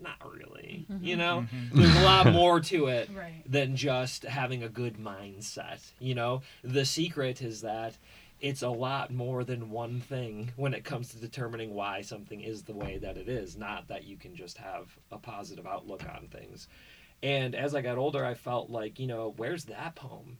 [0.00, 0.86] not really.
[0.88, 1.18] You mm-hmm.
[1.18, 1.80] know, mm-hmm.
[1.80, 3.42] there's a lot more to it Right.
[3.46, 5.80] than just having a good mindset.
[5.98, 7.96] You know, the secret is that
[8.40, 12.62] it's a lot more than one thing when it comes to determining why something is
[12.62, 16.28] the way that it is, not that you can just have a positive outlook on
[16.28, 16.68] things.
[17.22, 20.38] And as I got older, I felt like, you know, where's that poem?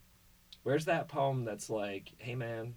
[0.62, 2.74] Where's that poem that's like, hey man,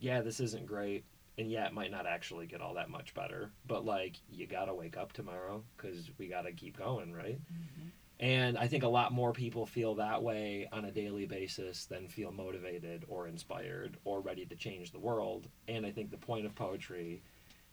[0.00, 1.04] yeah, this isn't great.
[1.36, 4.74] And yeah, it might not actually get all that much better, but like, you gotta
[4.74, 7.38] wake up tomorrow because we gotta keep going, right?
[7.38, 7.88] Mm-hmm.
[8.22, 12.06] And I think a lot more people feel that way on a daily basis than
[12.06, 15.48] feel motivated or inspired or ready to change the world.
[15.66, 17.20] And I think the point of poetry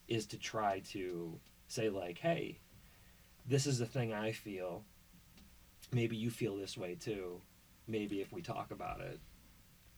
[0.07, 2.57] is to try to say, like, hey,
[3.47, 4.83] this is the thing I feel.
[5.91, 7.39] Maybe you feel this way too.
[7.87, 9.19] Maybe if we talk about it,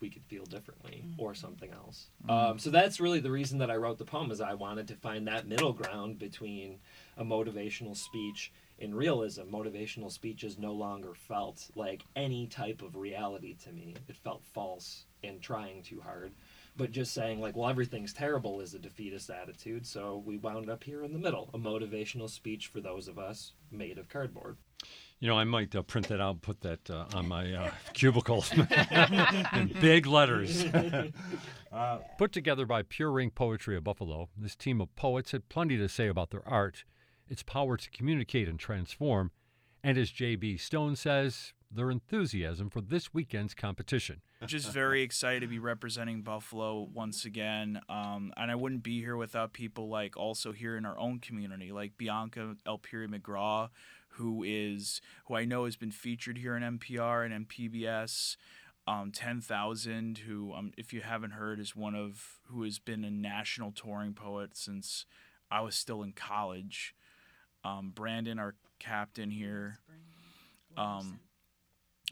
[0.02, 2.08] we could feel differently or something else.
[2.28, 4.96] Um, so that's really the reason that I wrote the poem is I wanted to
[4.96, 6.80] find that middle ground between
[7.18, 9.44] a motivational speech and realism.
[9.44, 13.96] Motivational speech is no longer felt like any type of reality to me.
[14.10, 16.34] It felt false and trying too hard.
[16.78, 19.86] But just saying like, well, everything's terrible is a defeatist attitude.
[19.86, 23.54] So we wound up here in the middle, a motivational speech for those of us
[23.72, 24.58] made of cardboard.
[25.22, 27.72] You know, I might uh, print that out, and put that uh, on my uh,
[27.94, 28.44] cubicle
[29.54, 30.66] in big letters.
[31.72, 35.78] uh, put together by Pure Ink Poetry of Buffalo, this team of poets had plenty
[35.78, 36.86] to say about their art,
[37.30, 39.30] its power to communicate and transform,
[39.84, 40.58] and as J.B.
[40.58, 44.22] Stone says, their enthusiasm for this weekend's competition.
[44.46, 47.80] Just very excited to be representing Buffalo once again.
[47.88, 51.72] Um, and I wouldn't be here without people like also here in our own community,
[51.72, 53.70] like Bianca Elpiri McGraw,
[54.22, 58.38] who is who I know has been featured here in NPR and MPBS.
[58.88, 63.04] Um, Ten Thousand, who um, if you haven't heard, is one of who has been
[63.04, 65.06] a national touring poet since
[65.52, 66.96] I was still in college.
[67.64, 69.80] Um, Brandon, our captain here.
[70.78, 71.20] Um,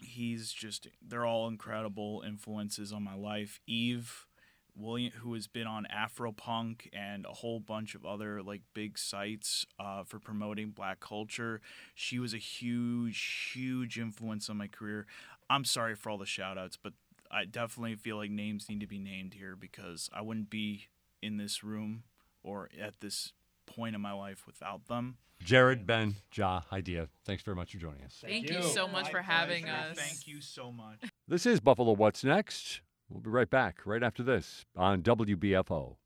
[0.00, 3.60] he's just they're all incredible influences on my life.
[3.66, 4.26] Eve
[4.74, 9.66] William, who has been on Afropunk and a whole bunch of other like big sites
[9.78, 11.60] uh, for promoting Black culture,
[11.94, 15.06] she was a huge, huge influence on my career.
[15.48, 16.92] I'm sorry for all the shout outs, but
[17.30, 20.88] I definitely feel like names need to be named here because I wouldn't be
[21.22, 22.04] in this room
[22.42, 23.32] or at this
[23.66, 25.16] point in my life without them.
[25.42, 28.18] Jared, Ben, Ja, Hydea, thanks very much for joining us.
[28.22, 28.62] Thank, you.
[28.62, 29.96] so much My for having us.
[29.96, 31.02] Thank you so much.
[31.28, 32.82] This is Buffalo What's Next.
[33.10, 35.96] We'll be right back right after this on WBFO.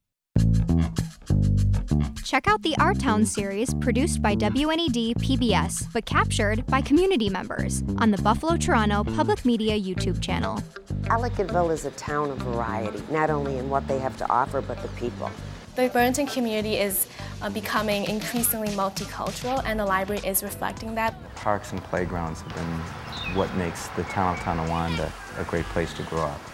[2.25, 7.85] Check out the Our Town series produced by WNED PBS, but captured by community members
[7.99, 10.59] on the Buffalo Toronto Public Media YouTube channel.
[11.03, 14.81] Ellicottville is a town of variety, not only in what they have to offer, but
[14.81, 15.31] the people.
[15.77, 17.07] The Burlington community is
[17.43, 21.15] uh, becoming increasingly multicultural, and the library is reflecting that.
[21.35, 26.03] Parks and playgrounds have been what makes the town of Tonawanda a great place to
[26.05, 26.54] grow up.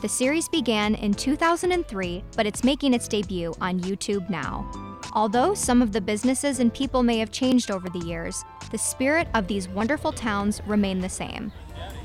[0.00, 4.66] The series began in 2003, but it's making its debut on YouTube now.
[5.12, 9.28] Although some of the businesses and people may have changed over the years, the spirit
[9.34, 11.52] of these wonderful towns remain the same.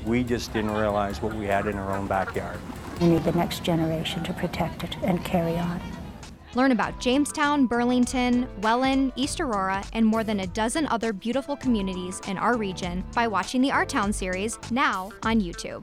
[0.04, 2.58] We just didn't realize what we had in our own backyard.
[3.00, 5.80] We need the next generation to protect it and carry on.
[6.54, 12.20] Learn about Jamestown, Burlington, Welland, East Aurora, and more than a dozen other beautiful communities
[12.28, 15.82] in our region by watching the Our Town series now on YouTube.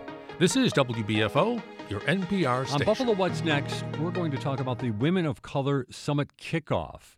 [0.41, 2.81] This is WBFO, your NPR station.
[2.81, 2.83] On.
[2.83, 7.15] Buffalo What's Next, we're going to talk about the Women of Color Summit Kickoff.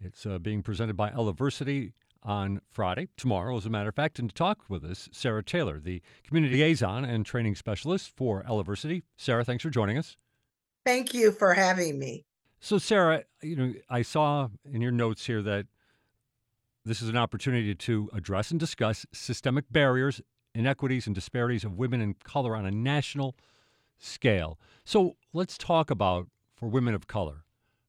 [0.00, 1.92] It's uh, being presented by Eleversity
[2.24, 4.18] on Friday, tomorrow, as a matter of fact.
[4.18, 9.04] And to talk with us, Sara Taylor, the community liaison and training specialist for Eleversity.
[9.16, 10.16] Sara, thanks for joining us.
[10.84, 12.24] Thank you for having me.
[12.58, 15.66] So, Sara, you know, I saw in your notes here that
[16.84, 20.20] this is an opportunity to address and discuss systemic barriers,
[20.54, 23.34] inequities, and disparities of women of color on a national
[23.98, 24.58] scale.
[24.84, 27.44] So, let's talk about for women of color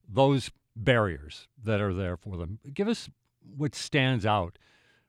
[0.08, 2.60] those barriers that are there for them.
[2.73, 3.10] Give us
[3.56, 4.58] what stands out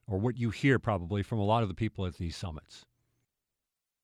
[0.07, 2.85] or what you hear probably from a lot of the people at these summits.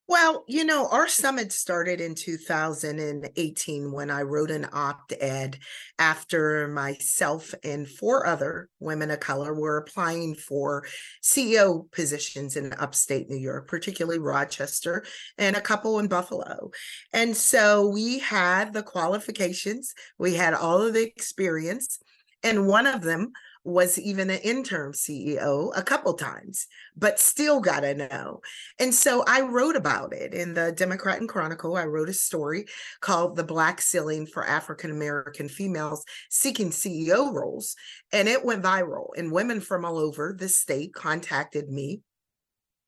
[0.08, 5.58] Well, you know, our summit started in 2018 when I wrote an opt ed
[5.98, 10.84] after myself and four other women of color were applying for
[11.22, 15.04] CEO positions in upstate New York, particularly Rochester,
[15.38, 16.72] and a couple in Buffalo.
[17.12, 22.00] And so we had the qualifications, we had all of the experience,
[22.42, 23.32] and one of them
[23.64, 28.40] was even an interim CEO a couple times, but still got a no.
[28.79, 31.77] And so I wrote about it in the Democrat and Chronicle.
[31.77, 32.66] I wrote a story
[33.01, 37.77] called The Black Ceiling for African American Females Seeking CEO Roles.
[38.12, 42.01] And it went viral, and women from all over the state contacted me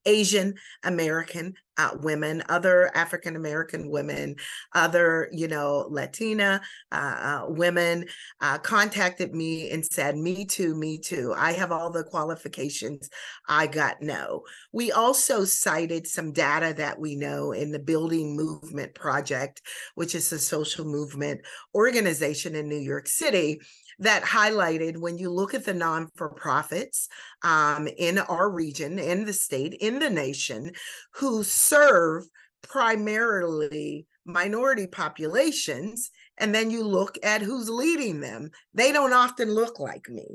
[0.06, 4.36] Asian American uh, women, other African American women,
[4.74, 6.60] other, you know, Latina
[6.92, 8.06] uh, uh, women
[8.40, 11.34] uh, contacted me and said, Me too, me too.
[11.36, 13.10] I have all the qualifications.
[13.48, 14.42] I got no.
[14.72, 19.62] We also cited some data that we know in the Building Movement Project,
[19.94, 21.40] which is a social movement
[21.74, 23.60] organization in New York City
[23.98, 27.08] that highlighted when you look at the non for profits
[27.42, 30.72] um, in our region, in the state, in the nation,
[31.14, 32.24] who serve
[32.62, 39.78] primarily minority populations, and then you look at who's leading them, they don't often look
[39.78, 40.26] like me.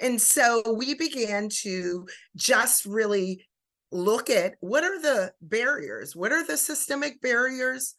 [0.00, 3.46] And so we began to just really
[3.90, 6.14] look at what are the barriers?
[6.14, 7.94] What are the systemic barriers?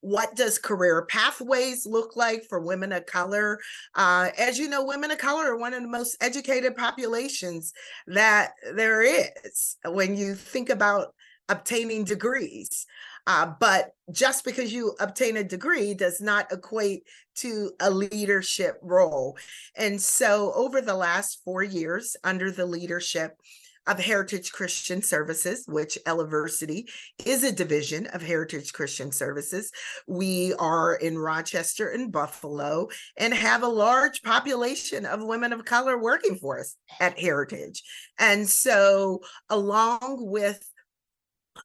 [0.00, 3.60] What does career pathways look like for women of color?
[3.94, 7.72] Uh, as you know, women of color are one of the most educated populations
[8.06, 11.14] that there is when you think about
[11.48, 12.86] obtaining degrees.
[13.26, 17.04] Uh, but just because you obtain a degree does not equate
[17.36, 19.36] to a leadership role.
[19.76, 23.36] And so, over the last four years, under the leadership
[23.86, 26.88] of Heritage Christian Services, which Eleversity
[27.24, 29.70] is a division of Heritage Christian Services.
[30.06, 35.98] We are in Rochester and Buffalo and have a large population of women of color
[35.98, 37.82] working for us at Heritage.
[38.18, 40.62] And so, along with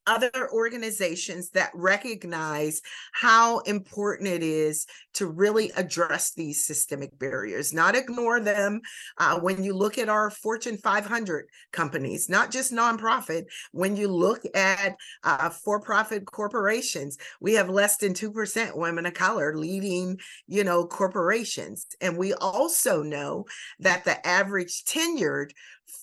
[0.05, 2.81] other organizations that recognize
[3.13, 8.81] how important it is to really address these systemic barriers, not ignore them.
[9.17, 14.41] Uh, when you look at our Fortune 500 companies, not just nonprofit, when you look
[14.55, 20.63] at uh, for profit corporations, we have less than 2% women of color leading, you
[20.63, 21.87] know, corporations.
[22.01, 23.45] And we also know
[23.79, 25.51] that the average tenured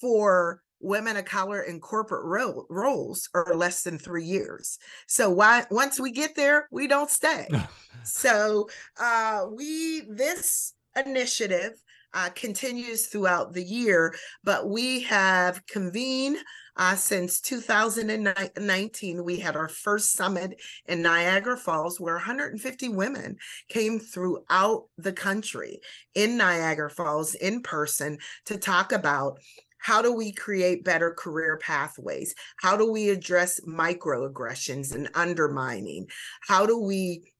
[0.00, 4.78] for women of color in corporate ro- roles are less than three years.
[5.08, 7.48] So why once we get there, we don't stay.
[8.04, 8.68] so
[9.00, 11.72] uh, we this initiative
[12.14, 16.38] uh, continues throughout the year, but we have convened
[16.76, 19.24] uh, since 2019.
[19.24, 23.36] We had our first summit in Niagara Falls where 150 women
[23.68, 25.80] came throughout the country
[26.14, 29.38] in Niagara Falls in person to talk about
[29.84, 32.34] how do we create better career pathways?
[32.56, 36.06] How do we address microaggressions and undermining?
[36.40, 37.34] How do we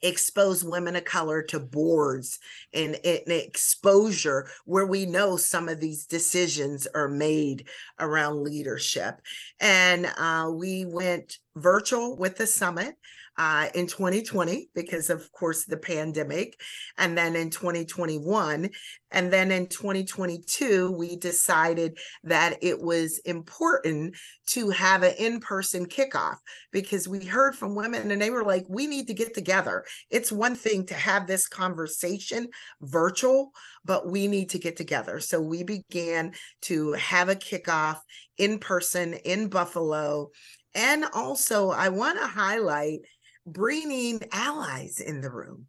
[0.00, 2.38] expose women of color to boards
[2.72, 7.68] and, and, exposure where we know some of these decisions are made
[8.00, 9.20] around leadership.
[9.60, 12.96] And uh, we went virtual with the summit
[13.36, 16.58] uh, in 2020 because of course the pandemic
[16.98, 18.70] and then in 2021
[19.10, 24.14] and then in 2022 we decided that it was important
[24.46, 26.36] to have an in-person kickoff
[26.70, 29.84] because we heard from women and they were like we need to get together.
[30.10, 32.48] It's one thing to have this conversation
[32.82, 33.50] virtual
[33.84, 35.20] but we need to get together.
[35.20, 37.98] So we began to have a kickoff
[38.38, 40.30] in person in buffalo.
[40.74, 43.00] And also i want to highlight
[43.46, 45.66] bringing allies in the room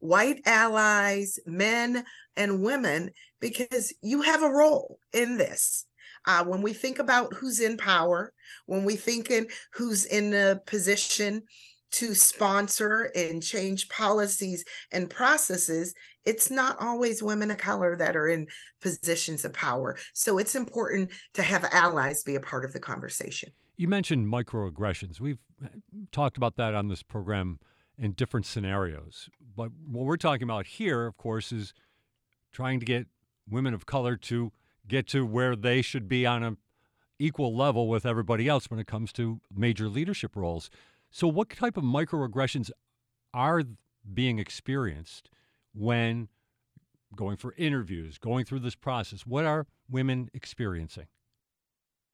[0.00, 2.04] white allies, men
[2.36, 3.10] and women,
[3.40, 5.86] because you have a role in this.
[6.26, 8.32] Uh, when we think about who's in power,
[8.66, 11.42] when we think in who's in the position
[11.90, 15.94] to sponsor and change policies and processes,
[16.26, 18.46] it's not always women of color that are in
[18.82, 19.96] positions of power.
[20.12, 23.50] So it's important to have allies be a part of the conversation.
[23.76, 25.20] You mentioned microaggressions.
[25.20, 25.38] We've
[26.12, 27.58] talked about that on this program
[27.98, 29.28] in different scenarios.
[29.56, 31.74] But what we're talking about here, of course, is
[32.52, 33.06] trying to get
[33.48, 34.52] women of color to
[34.86, 36.56] get to where they should be on an
[37.18, 40.70] equal level with everybody else when it comes to major leadership roles.
[41.10, 42.70] So, what type of microaggressions
[43.34, 43.62] are
[44.12, 45.30] being experienced
[45.74, 46.28] when
[47.16, 49.26] going for interviews, going through this process?
[49.26, 51.06] What are women experiencing?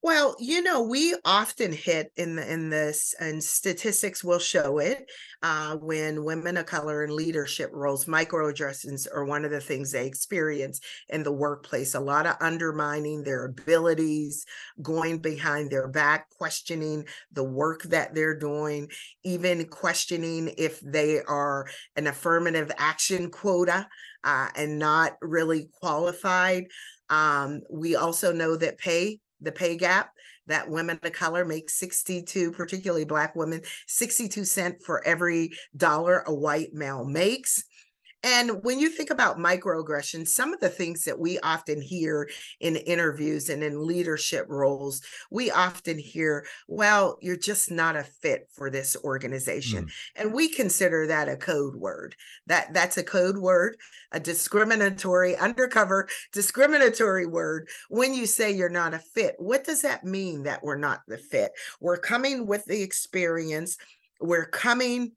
[0.05, 5.11] Well, you know, we often hit in the in this, and statistics will show it.
[5.43, 10.07] Uh, when women of color in leadership roles, microaggressions are one of the things they
[10.07, 11.95] experience in the workplace.
[11.95, 14.45] A lot of undermining their abilities,
[14.83, 18.91] going behind their back, questioning the work that they're doing,
[19.25, 23.89] even questioning if they are an affirmative action quota
[24.23, 26.67] uh, and not really qualified.
[27.09, 30.11] Um, we also know that pay the pay gap
[30.47, 36.35] that women of color make 62 particularly black women 62 cent for every dollar a
[36.35, 37.65] white male makes
[38.25, 42.77] and when you think about microaggressions, some of the things that we often hear in
[42.77, 48.71] interviews and in leadership roles, we often hear, well, you're just not a fit for
[48.71, 49.85] this organization.
[49.85, 49.91] Mm.
[50.17, 52.17] And we consider that a code word.
[52.47, 53.77] That that's a code word,
[54.11, 59.35] a discriminatory, undercover discriminatory word when you say you're not a fit.
[59.39, 61.53] What does that mean that we're not the fit?
[61.79, 63.77] We're coming with the experience,
[64.19, 65.13] we're coming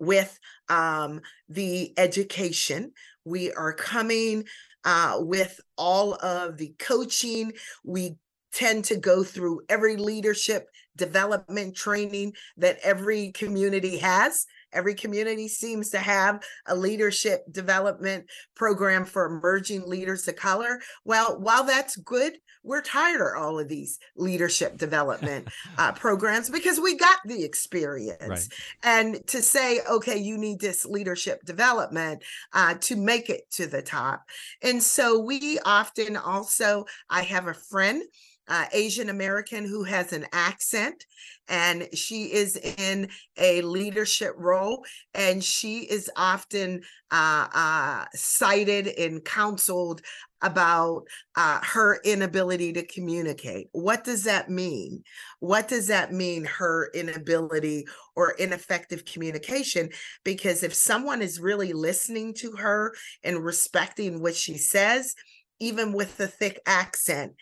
[0.00, 0.38] with
[0.68, 2.92] um, the education.
[3.24, 4.44] We are coming
[4.84, 7.52] uh, with all of the coaching.
[7.84, 8.16] We
[8.52, 14.46] tend to go through every leadership development training that every community has.
[14.74, 20.80] Every community seems to have a leadership development program for emerging leaders of color.
[21.04, 25.48] Well, while that's good, we're tired of all of these leadership development
[25.78, 28.18] uh, programs because we got the experience.
[28.26, 28.48] Right.
[28.82, 32.22] And to say, okay, you need this leadership development
[32.52, 34.24] uh, to make it to the top.
[34.62, 38.02] And so we often also, I have a friend
[38.48, 41.04] uh, Asian American who has an accent,
[41.48, 44.84] and she is in a leadership role,
[45.14, 50.00] and she is often uh, uh, cited and counseled
[50.42, 51.04] about
[51.36, 53.68] uh, her inability to communicate.
[53.72, 55.02] What does that mean?
[55.40, 59.88] What does that mean, her inability or ineffective communication?
[60.22, 65.14] Because if someone is really listening to her and respecting what she says,
[65.60, 67.32] even with the thick accent,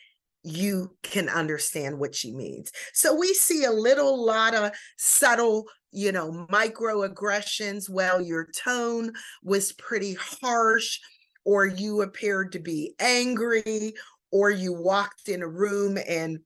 [0.45, 2.73] you can understand what she means.
[2.93, 7.89] So we see a little lot of subtle, you know, microaggressions.
[7.89, 9.13] Well, your tone
[9.43, 10.99] was pretty harsh,
[11.45, 13.95] or you appeared to be angry,
[14.31, 16.41] or you walked in a room and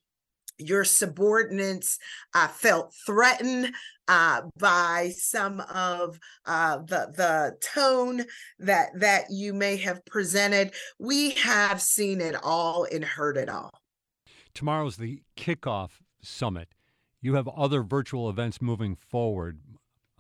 [0.59, 1.99] your subordinates
[2.35, 3.73] uh, felt threatened
[4.09, 8.25] uh, by some of uh, the the tone
[8.59, 10.73] that that you may have presented.
[10.99, 13.71] We have seen it all and heard it all
[14.57, 15.91] tomorrow's the kickoff
[16.23, 16.69] summit.
[17.21, 19.61] You have other virtual events moving forward.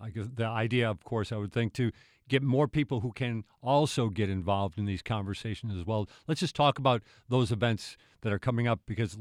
[0.01, 1.91] I guess the idea, of course, I would think to
[2.28, 6.09] get more people who can also get involved in these conversations as well.
[6.26, 9.16] Let's just talk about those events that are coming up because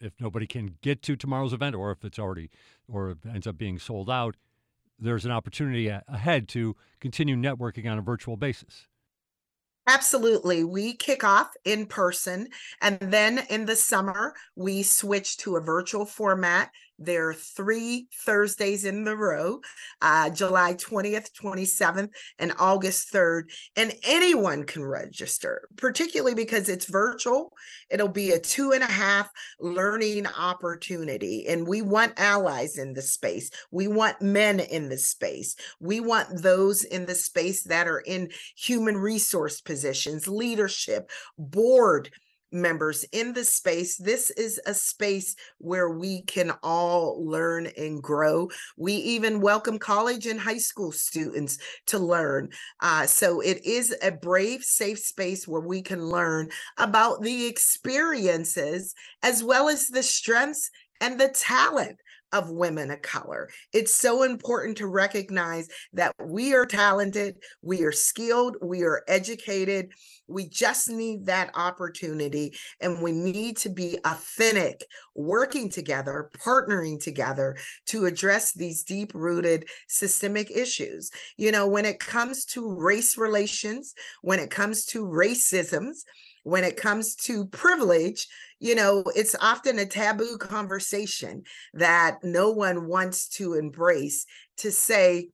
[0.00, 2.50] if nobody can get to tomorrow's event or if it's already
[2.88, 4.36] or it ends up being sold out,
[4.98, 8.86] there's an opportunity ahead to continue networking on a virtual basis.
[9.88, 10.64] Absolutely.
[10.64, 12.48] We kick off in person.
[12.80, 18.84] And then in the summer, we switch to a virtual format there are three Thursdays
[18.84, 19.60] in the row,
[20.00, 23.50] uh, July 20th, 27th, and August 3rd.
[23.76, 27.52] And anyone can register, particularly because it's virtual.
[27.90, 29.28] It'll be a two and a half
[29.60, 31.46] learning opportunity.
[31.48, 33.50] And we want allies in the space.
[33.70, 35.56] We want men in the space.
[35.80, 42.10] We want those in the space that are in human resource positions, leadership, board
[42.52, 43.96] members in the space.
[43.96, 48.48] This is a space where we can all learn and grow.
[48.76, 52.50] We even welcome college and high school students to learn.
[52.80, 58.94] Uh, so it is a brave, safe space where we can learn about the experiences
[59.22, 60.70] as well as the strengths
[61.00, 61.98] and the talent
[62.32, 63.48] of women of color.
[63.72, 69.92] It's so important to recognize that we are talented, we are skilled, we are educated.
[70.28, 77.56] We just need that opportunity and we need to be authentic, working together, partnering together
[77.86, 81.10] to address these deep rooted systemic issues.
[81.36, 85.98] You know, when it comes to race relations, when it comes to racisms,
[86.46, 88.28] when it comes to privilege,
[88.60, 91.42] you know, it's often a taboo conversation
[91.74, 94.24] that no one wants to embrace
[94.58, 95.30] to say,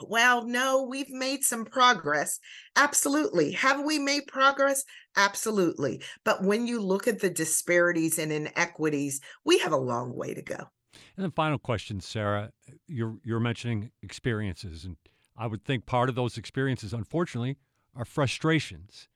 [0.00, 2.38] well, no, we've made some progress.
[2.76, 3.50] Absolutely.
[3.52, 4.84] Have we made progress?
[5.16, 6.00] Absolutely.
[6.24, 10.42] But when you look at the disparities and inequities, we have a long way to
[10.42, 10.68] go.
[11.16, 12.52] And then final question, Sara,
[12.86, 14.96] you're you're mentioning experiences and
[15.36, 17.56] I would think part of those experiences unfortunately
[17.96, 19.08] are frustrations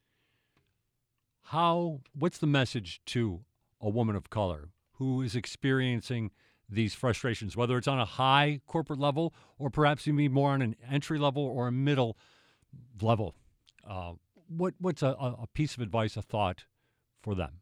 [1.50, 3.40] how what's the message to
[3.80, 6.30] a woman of color who is experiencing
[6.68, 10.76] these frustrations whether it's on a high corporate level or perhaps even more on an
[10.88, 12.16] entry level or a middle
[13.02, 13.34] level?
[13.84, 14.12] Uh,
[14.46, 16.66] what what's a, a piece of advice a thought
[17.20, 17.59] for them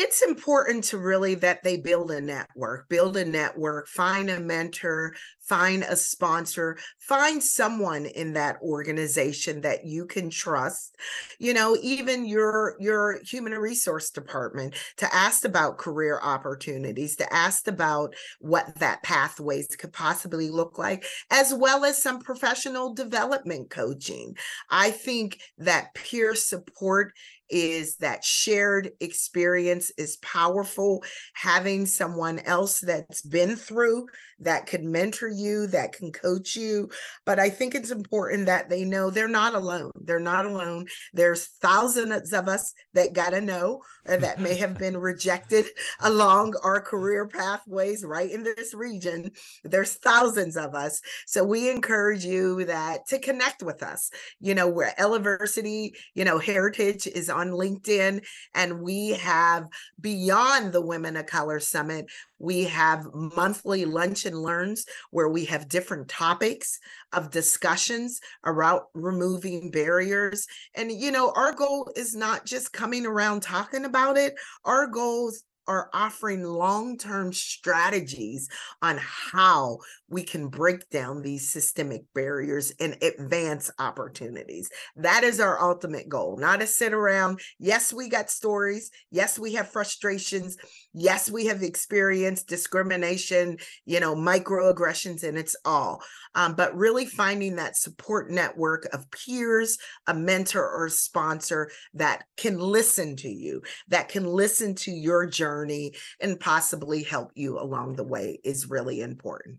[0.00, 5.14] it's important to really that they build a network build a network find a mentor
[5.50, 10.96] find a sponsor find someone in that organization that you can trust.
[11.40, 17.66] You know even your your human resource department to ask about career opportunities to ask
[17.66, 24.36] about what that pathways could possibly look like as well as some professional development coaching.
[24.70, 27.12] I think that peer support
[27.50, 31.02] is that shared experience is powerful.
[31.34, 34.06] Having someone else that's been through
[34.40, 36.88] that can mentor you, that can coach you.
[37.26, 39.92] But I think it's important that they know they're not alone.
[39.94, 40.86] They're not alone.
[41.12, 45.66] There's thousands of us that got to know or that may have been rejected
[46.00, 49.30] along our career pathways right in this region.
[49.64, 51.00] There's thousands of us.
[51.26, 54.10] So we encourage you that to connect with us.
[54.40, 58.24] You know, where Eleversity, you know, Heritage is on LinkedIn
[58.54, 59.66] and we have
[60.00, 62.06] beyond the Women of Color Summit,
[62.38, 66.78] we have monthly lunch and learns where we have different topics
[67.12, 70.46] of discussions around removing barriers.
[70.74, 75.42] And, you know, our goal is not just coming around talking about it, our goals
[75.70, 78.48] are offering long term strategies
[78.82, 84.68] on how we can break down these systemic barriers and advance opportunities.
[84.96, 87.38] That is our ultimate goal, not to sit around.
[87.60, 88.90] Yes, we got stories.
[89.12, 90.56] Yes, we have frustrations.
[90.92, 93.56] Yes, we have experienced discrimination,
[93.86, 96.02] you know, microaggressions, and it's all.
[96.34, 102.58] Um, but really finding that support network of peers, a mentor or sponsor that can
[102.58, 107.96] listen to you, that can listen to your journey journey and possibly help you along
[107.96, 109.58] the way is really important.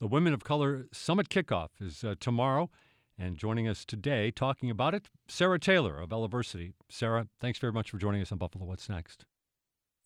[0.00, 2.70] The Women of Color Summit kickoff is uh, tomorrow.
[3.18, 6.72] And joining us today talking about it, Sara Taylor of Eleversity.
[6.88, 9.26] Sara, thanks very much for joining us on Buffalo What's Next.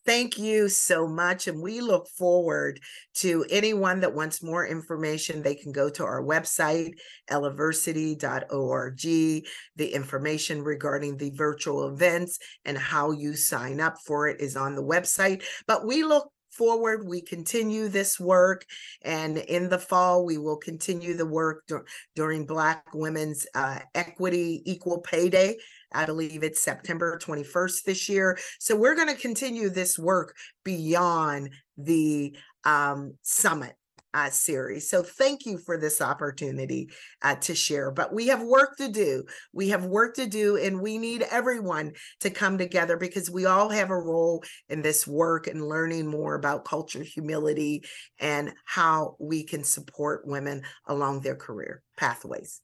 [0.07, 1.47] Thank you so much.
[1.47, 2.79] And we look forward
[3.15, 5.41] to anyone that wants more information.
[5.43, 6.93] They can go to our website,
[7.29, 9.01] eleversity.org.
[9.01, 14.75] The information regarding the virtual events and how you sign up for it is on
[14.75, 15.43] the website.
[15.67, 17.05] But we look forward.
[17.05, 18.65] We continue this work,
[19.03, 21.85] and in the fall, we will continue the work dur-
[22.15, 25.57] during Black Women's uh, Equity Equal Pay Day.
[25.93, 28.37] I believe it's September 21st this year.
[28.59, 33.75] So we're going to continue this work beyond the um, summit
[34.13, 34.89] uh, series.
[34.89, 36.89] So thank you for this opportunity
[37.21, 37.91] uh, to share.
[37.91, 39.23] But we have work to do.
[39.53, 43.69] We have work to do, and we need everyone to come together because we all
[43.69, 47.83] have a role in this work and learning more about culture, humility,
[48.19, 52.61] and how we can support women along their career pathways.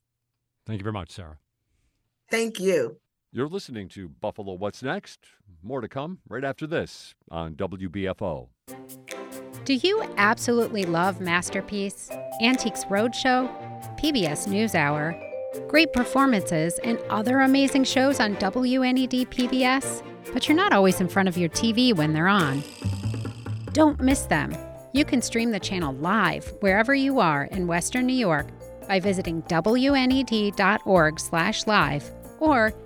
[0.66, 1.38] Thank you very much, Sara.
[2.30, 2.98] Thank you.
[3.36, 5.18] You're listening to Buffalo What's Next.
[5.60, 8.46] More to come right after this on WBFO.
[9.64, 13.50] Do you absolutely love Masterpiece, Antiques Roadshow,
[13.98, 15.20] PBS NewsHour,
[15.66, 21.28] great performances, and other amazing shows on WNED PBS, but you're not always in front
[21.28, 22.62] of your TV when they're on?
[23.72, 24.56] Don't miss them.
[24.92, 28.46] You can stream the channel live wherever you are in Western New York
[28.86, 32.72] by visiting wned.org/live or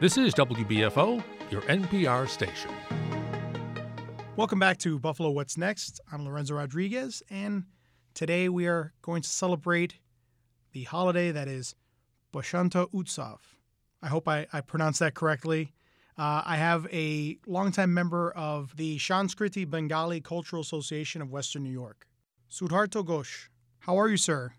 [0.00, 2.70] This is WBFO, your NPR station.
[4.36, 6.00] Welcome back to Buffalo What's Next.
[6.10, 7.64] I'm Lorenzo Rodriguez, and
[8.14, 9.94] today we are going to celebrate
[10.72, 11.76] the holiday that is
[12.32, 13.38] Basanta Utsav.
[14.02, 15.72] I hope I, I pronounced that correctly.
[16.18, 21.70] Uh, I have a longtime member of the Sanskriti Bengali Cultural Association of Western New
[21.70, 22.06] York,
[22.50, 23.48] Shuhartho Ghose.
[23.80, 24.54] How are you, sir?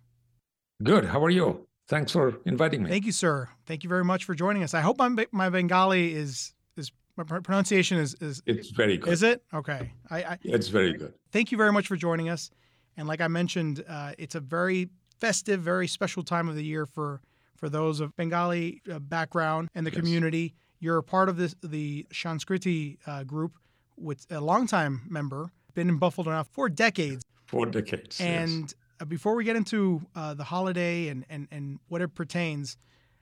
[0.81, 1.05] Good.
[1.05, 1.67] How are you?
[1.87, 2.89] Thanks for inviting me.
[2.89, 3.49] Thank you, sir.
[3.65, 4.73] Thank you very much for joining us.
[4.73, 9.11] I hope my my Bengali is is my pronunciation is is it's very good.
[9.11, 9.91] Is it okay?
[10.09, 11.13] I, I it's very good.
[11.31, 12.51] Thank you very much for joining us.
[12.95, 16.85] And like I mentioned, uh, it's a very festive, very special time of the year
[16.85, 17.21] for
[17.57, 19.99] for those of Bengali uh, background and the yes.
[19.99, 20.55] community.
[20.79, 23.53] You're a part of this the Sanskriti uh, group
[23.97, 27.23] with a longtime member, been in Buffalo now for decades.
[27.45, 28.19] Four decades.
[28.19, 28.75] And yes.
[28.99, 32.77] Uh, before we get into uh, the holiday and, and, and what it pertains,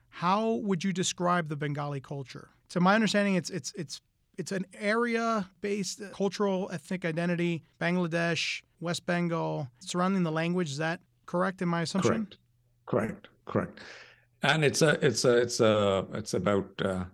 [0.08, 2.50] how would you describe the Bengali culture?
[2.70, 4.00] To my understanding, it's it's it's
[4.38, 7.62] it's an area-based cultural ethnic identity.
[7.80, 10.70] Bangladesh, West Bengal, surrounding the language.
[10.70, 12.12] Is that correct in my assumption?
[12.12, 12.36] Correct.
[12.86, 13.28] Correct.
[13.46, 13.80] Correct.
[14.42, 17.04] And it's a it's a it's a it's about uh,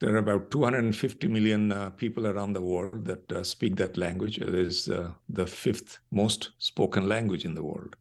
[0.00, 4.38] there are about 250 million uh, people around the world that uh, speak that language.
[4.38, 7.96] It is uh, the fifth most spoken language in the world.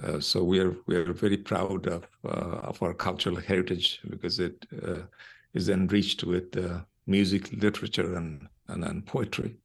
[0.00, 4.38] Uh, so we are we are very proud of uh, of our cultural heritage because
[4.38, 5.02] it uh,
[5.54, 6.56] is enriched with
[7.06, 9.56] music, literature, and, and, and poetry,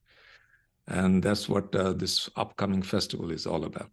[0.88, 3.92] and that's what this upcoming festival is all about.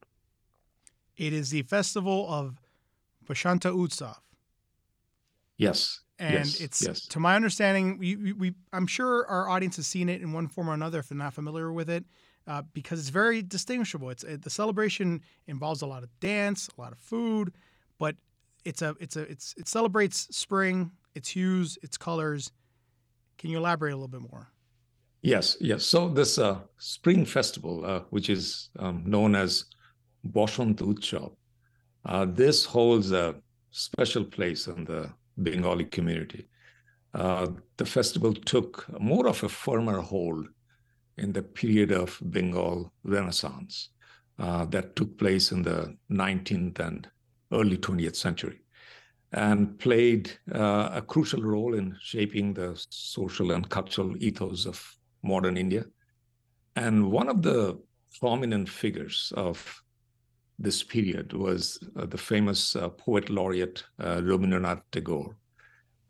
[1.17, 2.55] It is the festival of
[3.27, 4.17] Basanta Utsav.
[5.59, 7.07] Yes, and yes, it's yes.
[7.07, 10.69] to my understanding we, we, i'm sure our audience has seen it in one form
[10.69, 12.05] or another if they're not familiar with it
[12.47, 14.11] uh, because it's very distinguishable.
[14.11, 17.53] It's it, the celebration involves a lot of dance a lot of food
[17.99, 18.17] but
[18.65, 22.51] it's a it's a it's it celebrates spring its hues its colors.
[23.39, 24.49] Can you elaborate a little bit more?
[25.23, 25.85] Yes yes.
[25.85, 29.67] So this uh, spring festival uh, which is um, known as
[30.25, 31.33] Basant Utsav,
[32.05, 33.37] uh, this holds a
[33.71, 35.11] special place in the
[35.43, 36.49] Bengali community.
[37.15, 40.47] Uh, the festival took more of a firmer hold
[41.19, 43.91] in the period of Bengal Renaissance
[44.39, 47.09] uh, that took place in the 19th and
[47.53, 48.61] early 20th century
[49.33, 55.57] and played uh, a crucial role in shaping the social and cultural ethos of modern
[55.57, 55.85] India.
[56.77, 57.79] And one of the
[58.19, 59.83] prominent figures of
[60.61, 65.35] this period was uh, the famous uh, poet laureate uh, Rabindranath Tagore.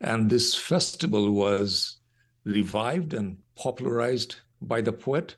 [0.01, 1.99] And this festival was
[2.43, 5.37] revived and popularized by the poet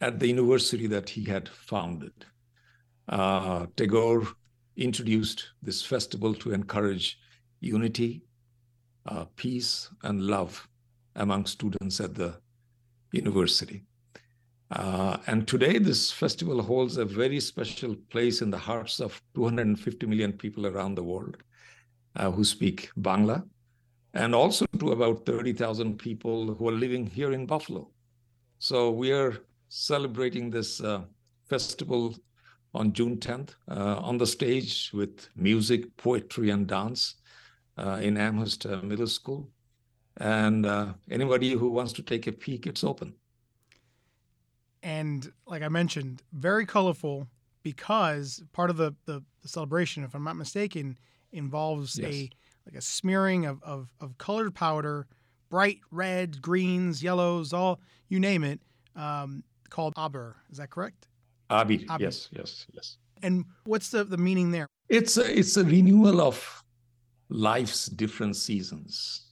[0.00, 2.12] at the university that he had founded.
[3.08, 4.26] Uh, Tagore
[4.76, 7.18] introduced this festival to encourage
[7.60, 8.22] unity,
[9.04, 10.66] uh, peace, and love
[11.16, 12.40] among students at the
[13.12, 13.84] university.
[14.70, 20.06] Uh, and today, this festival holds a very special place in the hearts of 250
[20.06, 21.38] million people around the world
[22.14, 23.42] uh, who speak Bangla,
[24.14, 27.90] and also to about 30,000 people who are living here in Buffalo.
[28.60, 29.38] So we are
[29.70, 31.02] celebrating this uh,
[31.48, 32.14] festival
[32.72, 37.16] on June 10th uh, on the stage with music, poetry, and dance
[37.76, 39.48] uh, in Amherst Middle School.
[40.18, 40.66] And
[41.10, 43.14] anybody who wants to take a peek, it's open
[44.82, 47.28] and like I mentioned, very colorful
[47.62, 50.98] because part of the, the, the celebration, if I'm not mistaken,
[51.32, 52.12] involves yes.
[52.12, 52.30] a
[52.66, 55.06] like a smearing of, of, of colored powder,
[55.48, 58.60] bright red, greens, yellows, all you name it,
[58.96, 60.36] um, called aber.
[60.50, 61.08] Is that correct?
[61.50, 61.84] Abir.
[61.98, 62.98] Yes, yes, yes.
[63.22, 64.66] And what's the, the meaning there?
[64.88, 66.62] It's a, it's a renewal of
[67.28, 69.22] life's different seasons.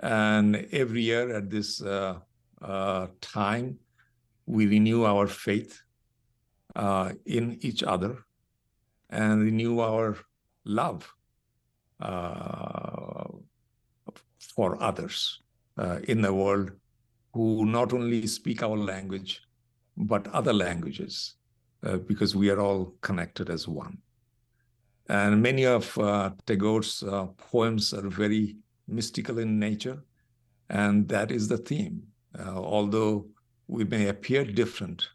[0.00, 2.18] And every year at this uh,
[2.60, 3.78] uh, time,
[4.46, 5.82] we renew our faith
[6.76, 8.24] uh, in each other
[9.10, 10.16] and renew our
[10.64, 11.12] love
[12.00, 13.24] uh,
[14.38, 15.40] for others
[15.78, 16.70] uh, in the world
[17.32, 19.42] who not only speak our language,
[19.96, 21.34] but other languages,
[21.82, 23.98] uh, because we are all connected as one.
[25.08, 28.56] And many of uh, Tagore's uh, poems are very
[28.88, 30.02] mystical in nature,
[30.70, 32.02] and that is the theme.
[32.38, 33.26] although
[33.68, 35.08] we may appear different,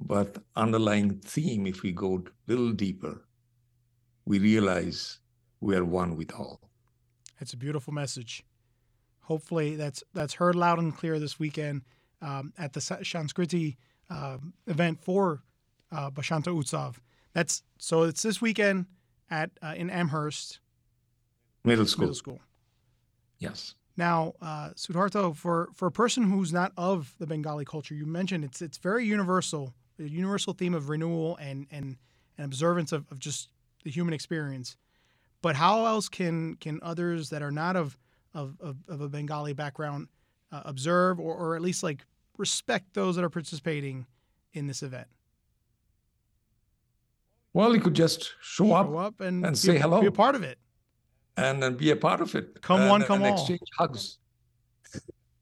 [0.00, 3.22] but underlying theme, if we go a little deeper,
[4.24, 5.18] we realize
[5.60, 6.60] we are one with all.
[7.40, 8.44] It's a beautiful message.
[9.22, 11.82] Hopefully, that's that's heard loud and clear this weekend.
[12.22, 13.76] um, at the Sanskriti
[14.08, 15.42] uh, event for
[15.90, 16.96] uh, Basanta Utsav.
[17.34, 18.86] That's so it's this weekend
[19.30, 20.60] at uh, in Amherst
[21.64, 22.02] Middle school.
[22.02, 22.40] Middle school.
[23.38, 23.74] Yes.
[23.96, 28.44] Now, uh, Shuhartho, for for a person who's not of the Bengali culture, you mentioned
[28.44, 31.96] it's it's very universal, a universal theme of renewal and and,
[32.38, 33.50] and observance of, of just
[33.84, 34.76] the human experience.
[35.42, 37.98] But how else can can others that are not of
[38.34, 40.08] of, of, of a Bengali background
[40.50, 42.06] uh, observe or, or at least like
[42.38, 44.06] respect those that are participating
[44.54, 45.08] in this event?
[47.52, 50.34] Well, you could just show, Show up, up and, be say hello Be a part
[50.34, 50.58] of it.
[51.36, 52.60] And then be a part of it.
[52.62, 53.38] Come and, one, come and all.
[53.38, 54.18] exchange hugs.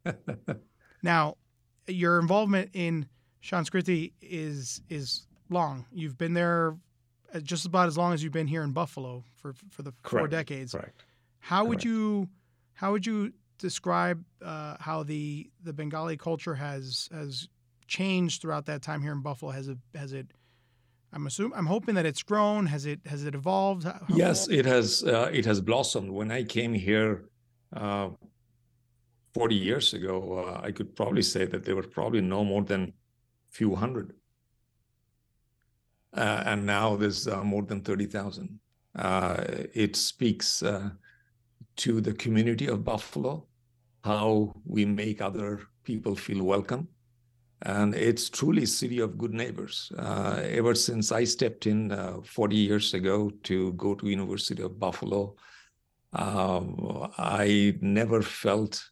[1.02, 1.36] Now,
[1.86, 3.06] your involvement in
[3.42, 5.86] Sanskriti is is long.
[5.92, 6.76] You've been there
[7.34, 10.28] uh, just about as long as you've been here in Buffalo for for the four
[10.28, 10.72] decades.
[10.72, 11.04] Correct.
[11.38, 12.28] How would you
[12.74, 17.48] how would you describe uh, how the the Bengali culture has has
[17.86, 19.52] changed throughout that time here in Buffalo?
[19.52, 20.26] Has it has it
[21.12, 22.66] I'm assuming I'm hoping that it's grown.
[22.66, 23.84] Has it has it evolved?
[23.84, 25.02] How- how- Yes, it has.
[25.02, 26.10] Uh, it has blossomed.
[26.10, 27.24] When I came here
[27.76, 28.10] uh,
[29.34, 32.92] 40 years ago, uh, I could probably say that there were probably no more than
[33.50, 34.12] few hundred,
[36.16, 38.58] uh, and now there's uh, more than 30,000.
[38.96, 39.44] Uh,
[39.74, 40.90] it speaks uh,
[41.76, 43.46] to the community of Buffalo,
[44.04, 46.88] how we make other people feel welcome.
[47.62, 49.92] And it's truly city of good neighbors.
[49.98, 54.78] Uh, ever since I stepped in uh, 40 years ago to go to University of
[54.78, 55.36] Buffalo,
[56.14, 58.82] um, I never felt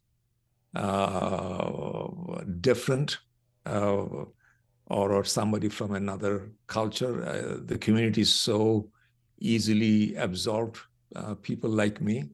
[0.74, 2.08] uh,
[2.60, 3.18] different
[3.64, 4.04] uh,
[4.86, 7.24] or, or somebody from another culture.
[7.24, 8.90] Uh, the community is so
[9.40, 10.78] easily absorbed
[11.16, 12.28] uh, people like me.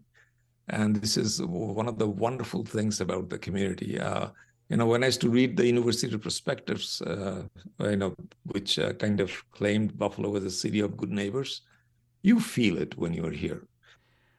[0.69, 3.99] And this is one of the wonderful things about the community.
[4.71, 7.43] You know, when I used to read the university perspectives, uh,
[7.81, 11.63] you know, which uh, kind of claimed Buffalo as a city of good neighbors,
[12.23, 13.67] you feel it when you're here.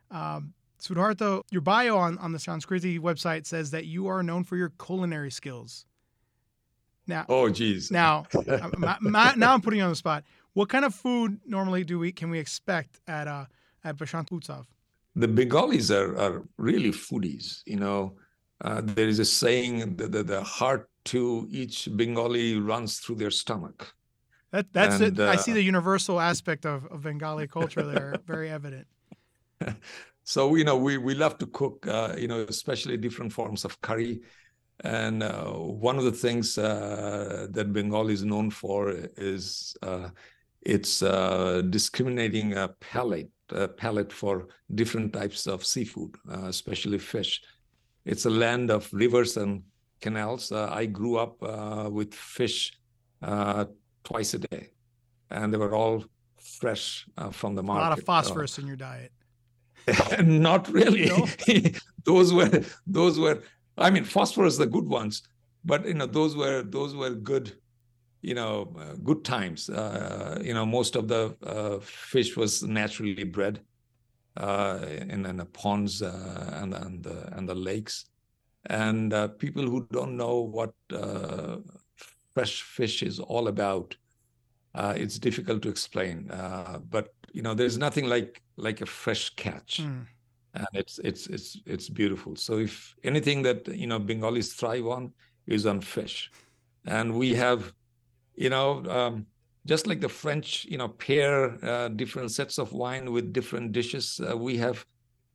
[0.09, 4.55] Um, Shuhartho, your bio on, on the Sanskriti website says that you are known for
[4.57, 5.86] your culinary skills.
[7.07, 7.91] Now, Oh, geez.
[7.91, 8.26] now,
[8.78, 10.23] my, my, now I'm putting you on the spot.
[10.53, 13.45] What kind of food normally do we can we expect at uh,
[13.84, 14.65] at Basant Utsav?
[15.17, 17.61] the Bengalis are, are really foodies.
[17.65, 18.15] You know,
[18.61, 23.31] uh, there is a saying that the, the heart to each Bengali runs through their
[23.31, 23.93] stomach.
[24.51, 25.27] That that's And, it.
[25.27, 28.87] I see uh, the universal aspect of, of Bengali culture there, very evident.
[30.27, 31.85] So you know, we we love to cook.
[31.87, 34.21] Uh, you know, especially different forms of curry.
[34.83, 40.09] And uh, one of the things uh, that Bengal is known for is uh,
[40.61, 47.41] its uh, discriminating uh, palate uh, palate for different types of seafood, uh, especially fish.
[48.05, 49.63] It's a land of rivers and
[49.99, 50.51] canals.
[50.51, 52.77] Uh, I grew up uh, with fish
[53.21, 53.65] uh,
[54.03, 54.69] twice a day,
[55.31, 56.05] and they were all
[56.59, 57.81] fresh uh, from the market.
[57.81, 59.11] A lot of phosphorus in your diet.
[60.23, 61.07] not really.
[61.07, 61.27] No?
[62.05, 63.41] those were those were.
[63.77, 65.23] I mean, phosphorus the good ones,
[65.63, 67.53] but you know those were those were good.
[68.21, 69.69] You know, uh, good times.
[69.69, 73.59] Uh, you know, most of the uh, fish was naturally bred
[74.38, 74.79] uh,
[75.09, 78.05] in, in the ponds uh, and and the and the lakes,
[78.69, 81.57] and uh, people who don't know what uh,
[82.33, 83.95] fresh fish is all about,
[84.75, 86.29] uh, it's difficult to explain.
[86.31, 90.05] Uh, but you know, there's nothing like like a fresh catch, Mm.
[90.53, 92.36] and it's it's it's it's beautiful.
[92.36, 95.13] So if anything that you know Bengalis thrive on
[95.47, 96.31] is on fish,
[96.86, 97.73] and we have,
[98.36, 99.25] you know, um,
[99.66, 104.20] just like the French, you know, pair uh, different sets of wine with different dishes.
[104.20, 104.86] Uh, we have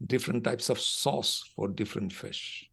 [0.07, 2.71] different types of sauce for different fish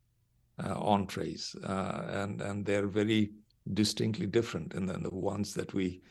[0.64, 3.32] uh, entrees, uh, and and they're very
[3.74, 6.02] distinctly different than the ones that we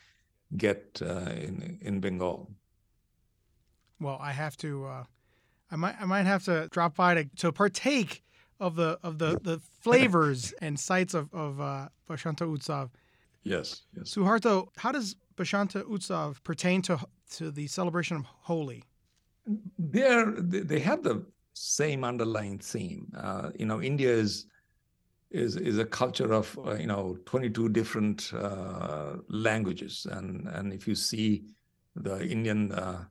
[0.57, 2.51] get uh, in in Bengal.
[4.01, 4.87] Well, I have to.
[4.87, 5.05] Uh,
[5.71, 5.97] I might.
[6.01, 8.23] I might have to drop by to, to partake
[8.61, 12.91] of the of the, the flavors and sights of of uh, Utsav.
[13.43, 14.15] Yes, yes.
[14.15, 16.99] Shuhartho, how does Basanta Utsav pertain to
[17.32, 18.84] to the celebration of Holi?
[19.78, 23.12] they're they they have the same underlying theme.
[23.16, 24.47] Uh, you know, India is
[25.30, 30.87] is is a culture of uh, you know 22 different uh, languages, and and if
[30.87, 31.45] you see
[31.95, 33.05] the Indian uh,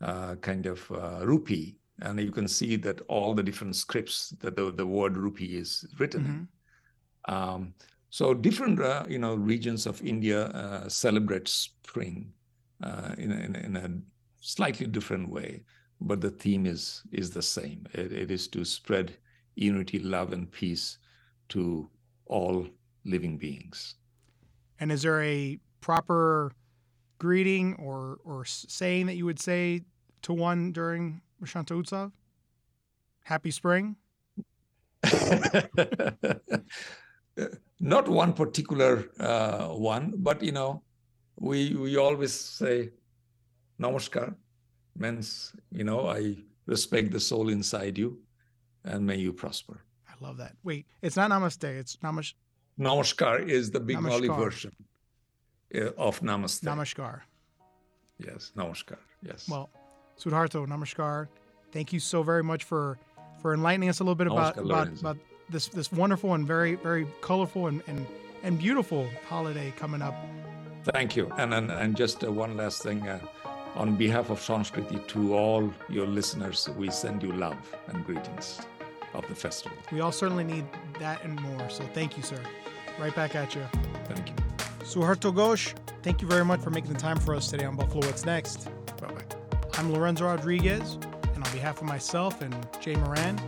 [0.00, 4.56] uh, kind of uh, rupee, and you can see that all the different scripts that
[4.56, 6.48] the, the word rupee is written in.
[7.34, 7.74] Um,
[8.10, 12.32] so different, uh, you know, regions of India uh, celebrate spring
[12.82, 13.90] uh, in, a, in, in a
[14.40, 15.62] slightly different way,
[16.00, 17.86] but the theme is is the same.
[17.92, 19.16] It, it is to spread
[19.56, 20.98] unity, love, and peace
[21.50, 21.90] to
[22.26, 22.66] all
[23.04, 23.96] living beings.
[24.80, 26.52] And is there a proper
[27.18, 29.82] greeting or or saying that you would say
[30.22, 32.12] to one during Basanta Utsav?
[33.24, 33.96] Happy spring.
[37.80, 40.82] Not one particular uh, one, but you know,
[41.38, 42.90] we we always say
[43.80, 44.34] namaskar
[44.96, 48.18] means you know I respect the soul inside you,
[48.84, 49.84] and may you prosper.
[50.08, 50.56] I love that.
[50.64, 51.64] Wait, it's not namaste.
[51.64, 52.34] It's namash
[52.78, 54.72] Namaskar is the Bengali version
[55.74, 56.62] uh, of namaste.
[56.62, 57.20] namaskar.
[58.18, 58.98] yes, namaskar.
[59.22, 59.48] Yes.
[59.48, 59.68] Well,
[60.20, 61.28] Shuhartho, namaskar.
[61.72, 62.98] Thank you so very much for
[63.42, 65.16] for enlightening us a little bit about about, about
[65.50, 68.06] this this wonderful and very very colorful and and,
[68.42, 70.14] and beautiful holiday coming up.
[70.84, 71.32] Thank you.
[71.36, 73.06] And and, and just uh, one last thing.
[73.08, 73.18] Uh,
[73.74, 78.60] on behalf of Sanskriti, to all your listeners, we send you love and greetings
[79.14, 79.76] of the festival.
[79.92, 80.64] We all certainly need
[80.98, 81.70] that and more.
[81.70, 82.40] So thank you, sir.
[82.98, 83.62] Right back at you.
[84.06, 84.34] Thank you.
[84.80, 88.06] Shuhartho Ghose, thank you very much for making the time for us today on Buffalo
[88.06, 88.68] What's Next.
[89.00, 89.24] Bye bye.
[89.74, 90.94] I'm Lorenzo Rodriguez,
[91.34, 93.38] and on behalf of myself and Jay Moran,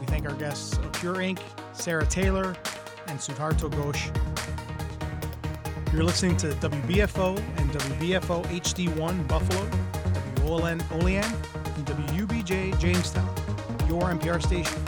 [0.00, 1.40] we thank our guests of Pure Ink,
[1.72, 2.56] Sara Taylor,
[3.08, 4.10] and Shuhartho Ghose.
[5.92, 9.68] You're listening to WBFO and WBFO HD1 Buffalo,
[10.46, 13.28] WOLN Olean, and WUBJ Jamestown,
[13.88, 14.83] your NPR station.